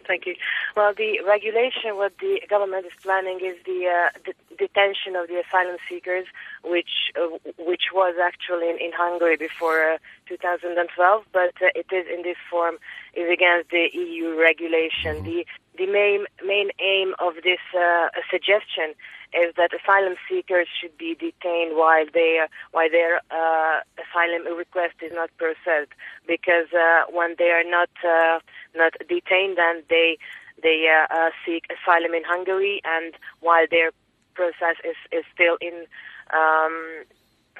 Thank 0.07 0.25
you. 0.25 0.35
Well, 0.75 0.93
the 0.95 1.21
regulation, 1.25 1.95
what 1.95 2.13
the 2.19 2.41
government 2.49 2.85
is 2.85 2.93
planning 3.01 3.39
is 3.43 3.55
the, 3.65 3.87
uh, 3.87 4.19
the 4.25 4.33
detention 4.57 5.15
of 5.15 5.27
the 5.27 5.41
asylum 5.41 5.77
seekers, 5.89 6.25
which 6.63 7.11
uh, 7.15 7.37
which 7.57 7.93
was 7.93 8.15
actually 8.21 8.69
in, 8.69 8.77
in 8.77 8.91
Hungary 8.91 9.37
before 9.37 9.93
uh, 9.93 9.97
2012, 10.27 11.23
but 11.31 11.53
uh, 11.61 11.67
it 11.75 11.87
is 11.91 12.05
in 12.13 12.23
this 12.23 12.37
form 12.49 12.77
is 13.13 13.29
against 13.31 13.69
the 13.69 13.89
EU 13.93 14.39
regulation. 14.39 15.17
Mm-hmm. 15.17 15.25
The 15.25 15.45
the 15.77 15.87
main 15.87 16.25
main 16.45 16.69
aim 16.79 17.13
of 17.19 17.35
this 17.43 17.61
uh, 17.77 18.09
suggestion 18.29 18.93
is 19.33 19.53
that 19.57 19.71
asylum 19.73 20.15
seekers 20.29 20.67
should 20.79 20.95
be 20.97 21.15
detained 21.15 21.75
while 21.75 22.05
they 22.13 22.45
while 22.71 22.89
their 22.89 23.17
uh, 23.31 23.81
asylum 23.97 24.55
request 24.55 24.95
is 25.01 25.11
not 25.13 25.29
processed, 25.37 25.91
because 26.27 26.69
uh, 26.73 27.03
when 27.09 27.35
they 27.37 27.49
are 27.49 27.63
not 27.63 27.89
uh, 28.05 28.39
not 28.75 28.93
detained, 29.07 29.57
and 29.59 29.83
they 29.89 30.17
they 30.61 30.87
uh, 30.87 31.13
uh, 31.13 31.29
seek 31.45 31.65
asylum 31.71 32.13
in 32.13 32.23
Hungary, 32.23 32.81
and 32.83 33.13
while 33.39 33.65
their 33.69 33.91
process 34.33 34.77
is, 34.83 34.95
is 35.11 35.25
still 35.33 35.57
in 35.61 35.85
um, 36.33 37.03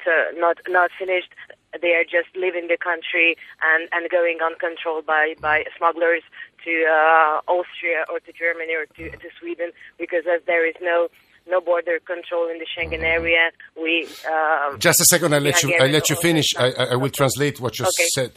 so 0.04 0.12
not 0.36 0.58
not 0.67 0.91
finished, 0.97 1.34
they 1.82 1.93
are 1.93 2.04
just 2.04 2.36
leaving 2.36 2.67
the 2.67 2.78
country 2.78 3.36
and, 3.63 3.89
and 3.91 4.10
going 4.10 4.39
uncontrolled 4.43 5.06
by, 5.06 5.36
by 5.39 5.63
smugglers 5.78 6.23
to 6.63 6.86
uh, 6.89 7.41
Austria 7.47 8.06
or 8.12 8.19
to 8.19 8.32
Germany 8.32 8.73
or 8.76 8.86
to, 8.86 9.10
to 9.17 9.30
Sweden 9.39 9.71
because 9.97 10.23
as 10.28 10.41
there 10.45 10.67
is 10.67 10.76
no 10.82 11.10
no 11.45 11.60
border 11.60 11.99
control 11.99 12.49
in 12.49 12.58
the 12.58 12.65
Schengen 12.65 13.04
area. 13.04 13.52
We 13.76 14.08
uh, 14.30 14.78
just 14.78 15.02
a 15.02 15.06
second. 15.06 15.34
I'll 15.34 15.41
let 15.41 15.62
you. 15.62 15.76
I'll 15.76 15.89
let 15.89 16.10
you 16.10 16.15
finish. 16.15 16.45
I, 16.58 16.71
I 16.91 16.95
will 16.95 17.10
translate 17.10 17.60
what 17.60 17.78
you 17.80 17.86
okay. 17.86 18.08
said. 18.13 18.32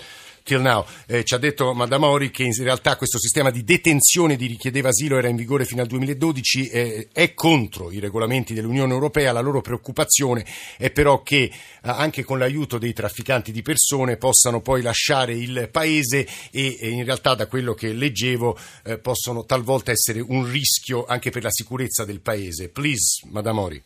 Till 0.46 0.61
now. 0.61 0.87
Eh, 1.09 1.24
ci 1.24 1.35
ha 1.35 1.38
detto 1.38 1.74
Madame 1.74 2.06
Mori 2.06 2.30
che 2.30 2.44
in 2.44 2.54
realtà 2.62 2.96
questo 2.96 3.18
sistema 3.18 3.50
di 3.50 3.64
detenzione 3.64 4.37
di 4.37 4.46
richiedeva 4.46 4.90
asilo 4.90 5.18
era 5.18 5.28
in 5.28 5.35
vigore 5.35 5.64
fino 5.64 5.82
al 5.82 5.88
2012, 5.88 6.68
eh, 6.68 7.09
è 7.12 7.35
contro 7.35 7.90
i 7.90 7.98
regolamenti 7.98 8.54
dell'Unione 8.54 8.92
Europea, 8.92 9.32
la 9.32 9.40
loro 9.40 9.61
preoccupazione 9.61 10.46
è 10.78 10.90
però 10.92 11.22
che 11.22 11.42
eh, 11.42 11.52
anche 11.82 12.22
con 12.22 12.38
l'aiuto 12.38 12.78
dei 12.78 12.92
trafficanti 12.92 13.50
di 13.50 13.62
persone 13.62 14.16
possano 14.16 14.61
poi 14.61 14.82
lasciare 14.82 15.35
il 15.35 15.68
paese 15.70 16.26
e, 16.52 16.78
e 16.80 16.88
in 16.90 17.04
realtà 17.04 17.35
da 17.35 17.48
quello 17.48 17.74
che 17.74 17.92
leggevo 17.92 18.56
eh, 18.85 18.98
possono 18.98 19.44
talvolta 19.44 19.90
essere 19.90 20.20
un 20.20 20.48
rischio 20.48 21.04
anche 21.06 21.30
per 21.30 21.42
la 21.42 21.50
sicurezza 21.50 22.04
del 22.04 22.20
paese. 22.20 22.68
Please, 22.68 23.26
Madame 23.30 23.56
Mori. 23.56 23.82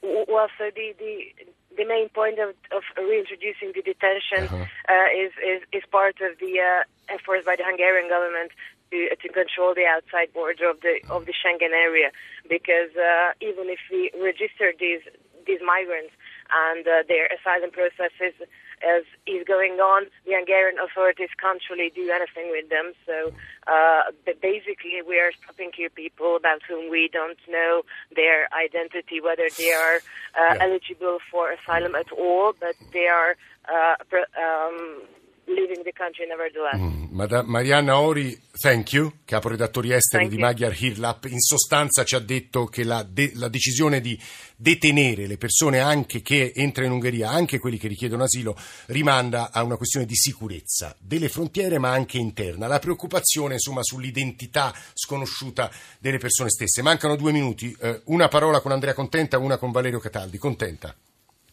Well, 0.00 0.48
so 0.58 0.64
the, 0.74 0.94
the 0.98 1.32
the 1.76 1.84
main 1.84 2.08
point 2.08 2.38
of, 2.38 2.54
of 2.72 2.82
reintroducing 2.96 3.72
the 3.74 3.82
detention 3.82 4.44
uh-huh. 4.46 4.64
uh, 4.88 5.08
is, 5.14 5.32
is, 5.42 5.62
is 5.72 5.82
part 5.90 6.20
of 6.20 6.38
the 6.38 6.60
uh, 6.60 6.82
efforts 7.08 7.44
by 7.44 7.56
the 7.56 7.64
Hungarian 7.64 8.08
government 8.08 8.52
to, 8.90 9.16
to 9.16 9.28
control 9.28 9.74
the 9.74 9.86
outside 9.86 10.32
border 10.32 10.70
of 10.70 10.80
the 10.80 11.00
of 11.10 11.26
the 11.26 11.34
Schengen 11.34 11.74
area. 11.74 12.10
Because 12.48 12.94
uh, 12.96 13.32
even 13.40 13.68
if 13.68 13.80
we 13.90 14.10
register 14.20 14.72
these 14.78 15.02
these 15.46 15.60
migrants 15.64 16.12
and 16.52 16.86
uh, 16.86 17.02
their 17.08 17.28
asylum 17.28 17.70
processes 17.70 18.34
as 18.82 19.04
is 19.26 19.44
going 19.46 19.80
on, 19.80 20.06
the 20.26 20.32
Hungarian 20.32 20.78
authorities 20.78 21.30
can't 21.40 21.60
really 21.70 21.90
do 21.94 22.10
anything 22.10 22.50
with 22.50 22.68
them. 22.68 22.92
So 23.06 23.32
uh, 23.66 24.10
basically, 24.40 25.02
we 25.06 25.18
are 25.18 25.32
stopping 25.42 25.70
here 25.74 25.90
people 25.90 26.36
about 26.36 26.62
whom 26.68 26.90
we 26.90 27.08
don't 27.12 27.38
know 27.48 27.82
their 28.14 28.48
identity, 28.52 29.20
whether 29.20 29.48
they 29.56 29.72
are 29.72 29.96
uh, 29.96 30.54
yeah. 30.54 30.64
eligible 30.64 31.18
for 31.30 31.52
asylum 31.52 31.94
at 31.94 32.10
all, 32.12 32.54
but 32.58 32.74
they 32.92 33.06
are 33.06 33.36
uh, 33.68 33.96
um, 34.38 35.02
leaving 35.46 35.82
the 35.82 35.92
country 35.92 36.26
nevertheless. 36.26 36.78
Mm. 36.78 37.06
Madame 37.10 37.48
Marianna 37.48 37.98
Ori, 37.98 38.38
thank 38.60 38.92
you, 38.92 39.12
caporedattori 39.24 39.92
esteri 39.92 40.24
thank 40.24 40.34
di 40.34 40.42
Magyar 40.42 40.74
Hirlap, 40.74 41.24
in 41.26 41.40
sostanza 41.40 42.04
ci 42.04 42.14
ha 42.14 42.18
detto 42.18 42.66
che 42.66 42.84
la, 42.84 43.02
de- 43.02 43.32
la, 43.34 43.48
decisione 43.48 44.00
di 44.00 44.18
detenere 44.56 45.26
le 45.26 45.36
persone 45.36 45.80
anche 45.80 46.22
che 46.22 46.52
entrano 46.54 46.88
in 46.88 46.94
Ungheria, 46.94 47.30
anche 47.30 47.58
quelli 47.58 47.78
che 47.78 47.88
richiedono 47.88 48.24
asilo, 48.24 48.56
rimanda 48.86 49.50
a 49.52 49.62
una 49.62 49.76
questione 49.76 50.06
di 50.06 50.14
sicurezza 50.14 50.96
delle 50.98 51.28
frontiere 51.28 51.78
ma 51.78 51.90
anche 51.90 52.18
interna. 52.18 52.66
La 52.66 52.78
preoccupazione 52.78 53.54
insomma 53.54 53.82
sull'identità 53.82 54.74
sconosciuta 54.94 55.70
delle 55.98 56.18
persone 56.18 56.50
stesse. 56.50 56.82
Mancano 56.82 57.16
due 57.16 57.32
minuti, 57.32 57.76
eh, 57.80 58.00
una 58.06 58.28
parola 58.28 58.60
con 58.60 58.72
Andrea 58.72 58.94
Contenta, 58.94 59.38
una 59.38 59.58
con 59.58 59.70
Valerio 59.70 59.98
Cataldi. 59.98 60.38
Contenta, 60.38 60.94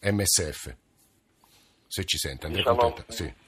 MSF. 0.00 0.74
Se 1.86 2.04
ci 2.04 2.16
sente, 2.16 2.46
Andrea 2.46 2.64
diciamo... 2.64 2.80
Contenta. 2.80 3.12
Sì 3.12 3.41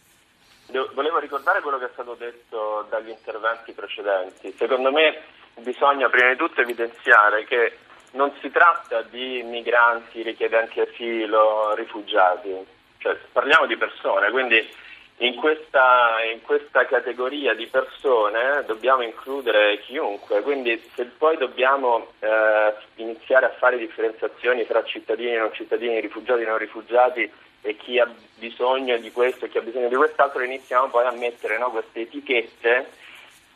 volevo 0.93 1.19
ricordare 1.19 1.61
quello 1.61 1.79
che 1.79 1.87
è 1.87 1.91
stato 1.93 2.15
detto 2.15 2.87
dagli 2.89 3.11
interventi 3.11 3.73
precedenti. 3.73 4.55
Secondo 4.57 4.91
me 4.91 5.23
bisogna 5.61 6.09
prima 6.09 6.31
di 6.31 6.37
tutto 6.37 6.61
evidenziare 6.61 7.45
che 7.45 7.79
non 8.13 8.33
si 8.41 8.51
tratta 8.51 9.03
di 9.03 9.43
migranti, 9.43 10.23
richiedenti 10.23 10.81
asilo, 10.81 11.75
rifugiati, 11.75 12.67
cioè, 12.99 13.17
parliamo 13.33 13.67
di 13.67 13.77
persone, 13.77 14.31
quindi 14.31 14.83
in 15.19 15.37
questa, 15.37 16.17
in 16.33 16.43
questa, 16.43 16.87
categoria 16.87 17.55
di 17.55 17.67
persone 17.67 18.65
dobbiamo 18.67 19.03
includere 19.03 19.79
chiunque, 19.81 20.43
quindi 20.43 20.83
se 20.95 21.05
poi 21.05 21.37
dobbiamo 21.37 22.09
eh, 22.19 22.75
iniziare 22.97 23.47
a 23.47 23.55
fare 23.59 23.79
differenziazioni 23.79 24.67
tra 24.67 24.83
cittadini 24.85 25.35
e 25.35 25.39
non 25.39 25.53
cittadini, 25.53 26.01
rifugiati 26.01 26.43
e 26.43 26.47
non 26.47 26.59
rifugiati, 26.59 27.33
e 27.67 27.77
chi 27.77 27.99
ha 27.99 28.07
bisogno 28.35 28.99
di 28.99 29.11
questo 29.11 29.47
e 29.47 29.49
chi 29.49 29.57
ha 29.57 29.63
bisogno 29.63 29.89
di 29.89 29.95
quest'altro, 29.95 30.43
iniziamo 30.43 30.89
poi 30.89 31.07
a 31.07 31.13
mettere 31.13 31.57
no, 31.57 31.71
queste 31.71 32.03
etichette 32.03 32.91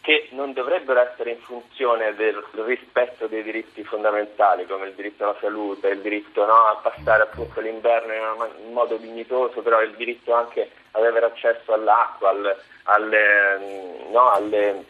che 0.01 0.29
non 0.31 0.55
dovrebbero 0.55 0.99
essere 1.01 1.33
in 1.33 1.41
funzione 1.41 2.15
del 2.15 2.43
rispetto 2.65 3.27
dei 3.27 3.43
diritti 3.43 3.85
fondamentali 3.85 4.65
come 4.65 4.87
il 4.87 4.95
diritto 4.95 5.25
alla 5.25 5.37
salute, 5.39 5.89
il 5.89 6.01
diritto 6.01 6.47
no, 6.47 6.55
a 6.55 6.77
passare 6.77 7.25
appunto 7.25 7.61
l'inverno 7.61 8.15
in, 8.65 8.73
modo 8.73 8.97
dignitoso, 8.97 9.61
però 9.61 9.83
il 9.83 9.95
diritto 9.97 10.33
anche 10.33 10.71
ad 10.93 11.05
avere 11.05 11.27
accesso 11.27 11.75
all'acqua, 11.75 12.31
al, 12.31 12.57
alle, 12.85 14.07
no, 14.11 14.31
alle, 14.31 14.85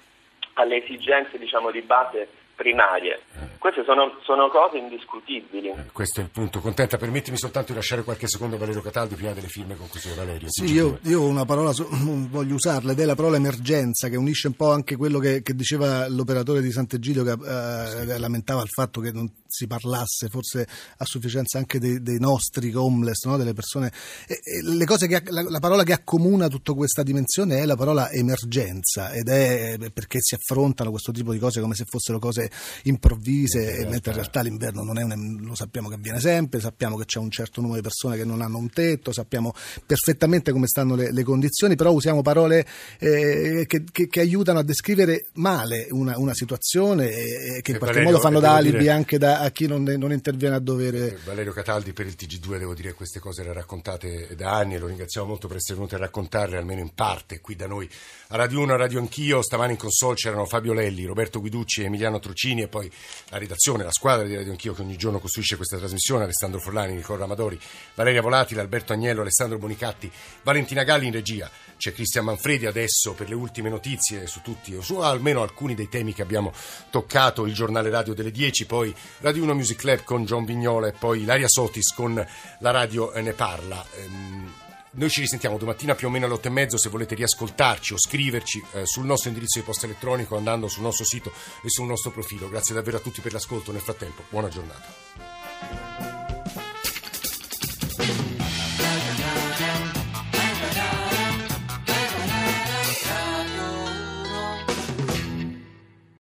alle, 0.52 0.76
esigenze 0.76 1.36
diciamo, 1.38 1.72
di 1.72 1.82
base 1.82 2.28
primarie. 2.58 3.22
queste 3.58 3.84
sono, 3.84 4.18
sono 4.24 4.50
cose 4.50 4.78
indiscutibili. 4.78 5.68
Eh, 5.68 5.92
questo 5.92 6.18
è 6.18 6.24
il 6.24 6.30
punto. 6.30 6.58
Contenta, 6.58 6.96
permettimi 6.96 7.38
soltanto 7.38 7.70
di 7.70 7.78
lasciare 7.78 8.02
qualche 8.02 8.26
secondo 8.26 8.56
a 8.56 8.58
Valerio 8.58 8.82
Cataldi 8.82 9.14
prima 9.14 9.32
delle 9.32 9.46
firme 9.46 9.76
conclusive. 9.76 10.16
Valerio. 10.16 10.48
Sì, 10.50 10.64
io, 10.64 10.98
io, 11.02 11.22
una 11.22 11.44
parola 11.44 11.72
su, 11.72 11.86
voglio 12.28 12.54
usarla 12.54 12.92
ed 12.92 12.98
è 12.98 13.04
la 13.04 13.14
parola 13.14 13.36
emergenza 13.36 14.08
che 14.08 14.16
unisce 14.16 14.48
un 14.48 14.54
po' 14.54 14.72
anche 14.72 14.96
quello 14.96 15.20
che, 15.20 15.42
che 15.42 15.54
diceva 15.54 16.08
l'operatore 16.08 16.60
di 16.60 16.72
Sant'Egidio 16.72 17.22
che 17.22 17.32
eh, 17.32 18.12
sì. 18.12 18.18
lamentava 18.18 18.62
il 18.62 18.68
fatto 18.68 19.00
che 19.00 19.12
non 19.12 19.30
si 19.46 19.66
parlasse 19.66 20.28
forse 20.28 20.66
a 20.98 21.04
sufficienza 21.04 21.58
anche 21.58 21.78
dei, 21.78 22.02
dei 22.02 22.18
nostri 22.18 22.74
homeless, 22.74 23.24
no? 23.24 23.36
delle 23.36 23.54
persone. 23.54 23.92
E, 24.26 24.34
e 24.34 24.62
le 24.62 24.84
cose 24.84 25.06
che, 25.06 25.22
la, 25.30 25.42
la, 25.42 25.60
parola 25.60 25.84
che 25.84 25.92
accomuna 25.92 26.48
tutta 26.48 26.72
questa 26.72 27.02
dimensione 27.02 27.60
è 27.60 27.64
la 27.64 27.76
parola 27.76 28.10
emergenza 28.10 29.12
ed 29.12 29.28
è 29.28 29.76
perché 29.92 30.18
si 30.20 30.34
affrontano 30.34 30.90
questo 30.90 31.12
tipo 31.12 31.32
di 31.32 31.38
cose 31.38 31.60
come 31.60 31.74
se 31.74 31.84
fossero 31.86 32.18
cose 32.18 32.47
improvvise, 32.84 33.58
in 33.58 33.66
realtà. 33.66 33.90
mentre 33.90 34.10
in 34.10 34.16
realtà 34.16 34.40
l'inverno 34.42 34.82
non 34.82 34.98
è 34.98 35.02
un, 35.02 35.38
lo 35.40 35.54
sappiamo 35.54 35.88
che 35.88 35.94
avviene 35.94 36.20
sempre, 36.20 36.60
sappiamo 36.60 36.96
che 36.96 37.04
c'è 37.04 37.18
un 37.18 37.30
certo 37.30 37.60
numero 37.60 37.80
di 37.80 37.82
persone 37.82 38.16
che 38.16 38.24
non 38.24 38.40
hanno 38.40 38.58
un 38.58 38.70
tetto, 38.70 39.12
sappiamo 39.12 39.54
perfettamente 39.84 40.52
come 40.52 40.66
stanno 40.66 40.94
le, 40.94 41.12
le 41.12 41.22
condizioni, 41.22 41.76
però 41.76 41.92
usiamo 41.92 42.22
parole 42.22 42.66
eh, 42.98 43.64
che, 43.66 43.84
che, 43.90 44.08
che, 44.08 44.20
aiutano 44.20 44.58
a 44.58 44.62
descrivere 44.62 45.26
male 45.34 45.86
una, 45.90 46.18
una 46.18 46.34
situazione 46.34 47.10
e 47.10 47.60
che 47.62 47.72
in 47.72 47.78
qualche 47.78 47.98
Valerio, 47.98 48.04
modo 48.04 48.18
fanno 48.18 48.40
da 48.40 48.54
alibi 48.54 48.78
dire... 48.78 48.90
anche 48.90 49.18
da 49.18 49.40
a 49.40 49.50
chi 49.50 49.66
non, 49.66 49.82
non, 49.82 50.12
interviene 50.12 50.56
a 50.56 50.58
dovere. 50.58 51.12
Eh, 51.12 51.16
Valerio 51.24 51.52
Cataldi 51.52 51.92
per 51.92 52.06
il 52.06 52.16
TG2 52.18 52.58
devo 52.58 52.74
dire 52.74 52.90
che 52.90 52.94
queste 52.94 53.20
cose 53.20 53.42
le 53.42 53.52
raccontate 53.52 54.34
da 54.36 54.52
anni 54.56 54.74
e 54.74 54.78
lo 54.78 54.86
ringraziamo 54.86 55.26
molto 55.26 55.48
per 55.48 55.56
essere 55.56 55.74
venuto 55.74 55.94
a 55.94 55.98
raccontarle 55.98 56.56
almeno 56.56 56.80
in 56.80 56.92
parte 56.94 57.40
qui 57.40 57.54
da 57.56 57.66
noi 57.66 57.88
a 58.28 58.36
Radio 58.36 58.60
1, 58.60 58.72
a 58.72 58.76
Radio 58.76 58.98
Anch'io. 58.98 59.42
Stamani 59.42 59.72
in 59.72 59.78
console 59.78 60.14
c'erano 60.14 60.44
Fabio 60.44 60.72
Lelli, 60.72 61.04
Roberto 61.04 61.40
Guiducci, 61.40 61.82
Emiliano 61.82 62.18
Trucini 62.38 62.62
e 62.62 62.68
poi 62.68 62.88
la 63.30 63.38
redazione, 63.38 63.82
la 63.82 63.90
squadra 63.90 64.24
di 64.24 64.36
Radio 64.36 64.52
Anch'io 64.52 64.72
che 64.72 64.82
ogni 64.82 64.96
giorno 64.96 65.18
costruisce 65.18 65.56
questa 65.56 65.76
trasmissione, 65.76 66.22
Alessandro 66.22 66.60
Forlani, 66.60 66.94
Nicola 66.94 67.24
Amadori, 67.24 67.58
Valeria 67.96 68.22
Volatile, 68.22 68.60
Alberto 68.60 68.92
Agnello, 68.92 69.22
Alessandro 69.22 69.58
Bonicatti, 69.58 70.08
Valentina 70.44 70.84
Galli 70.84 71.06
in 71.06 71.12
regia. 71.12 71.50
C'è 71.76 71.92
Cristian 71.92 72.24
Manfredi 72.24 72.66
adesso 72.66 73.14
per 73.14 73.28
le 73.28 73.34
ultime 73.34 73.68
notizie 73.68 74.28
su 74.28 74.40
tutti 74.40 74.72
o 74.76 74.82
su 74.82 74.98
almeno 74.98 75.42
alcuni 75.42 75.74
dei 75.74 75.88
temi 75.88 76.14
che 76.14 76.22
abbiamo 76.22 76.52
toccato, 76.90 77.44
il 77.44 77.54
giornale 77.54 77.90
radio 77.90 78.14
delle 78.14 78.30
10, 78.30 78.66
poi 78.66 78.94
Radio 79.18 79.42
1 79.42 79.54
Music 79.54 79.78
Club 79.78 80.04
con 80.04 80.24
John 80.24 80.44
Vignola 80.44 80.86
e 80.86 80.92
poi 80.92 81.22
Ilaria 81.22 81.48
Sotis 81.48 81.92
con 81.92 82.24
la 82.60 82.70
radio 82.70 83.10
Ne 83.20 83.32
Parla. 83.32 84.67
Noi 84.98 85.10
ci 85.10 85.20
risentiamo 85.20 85.58
domattina 85.58 85.94
più 85.94 86.08
o 86.08 86.10
meno 86.10 86.24
alle 86.24 86.34
8 86.34 86.48
e 86.48 86.50
mezzo 86.50 86.76
se 86.76 86.88
volete 86.88 87.14
riascoltarci 87.14 87.92
o 87.92 87.98
scriverci 87.98 88.64
eh, 88.72 88.84
sul 88.84 89.06
nostro 89.06 89.28
indirizzo 89.28 89.60
di 89.60 89.64
posta 89.64 89.86
elettronico 89.86 90.36
andando 90.36 90.66
sul 90.66 90.82
nostro 90.82 91.04
sito 91.04 91.32
e 91.62 91.68
sul 91.68 91.86
nostro 91.86 92.10
profilo. 92.10 92.48
Grazie 92.48 92.74
davvero 92.74 92.96
a 92.96 93.00
tutti 93.00 93.20
per 93.20 93.32
l'ascolto. 93.32 93.70
Nel 93.70 93.80
frattempo, 93.80 94.24
buona 94.28 94.48
giornata. 94.48 96.17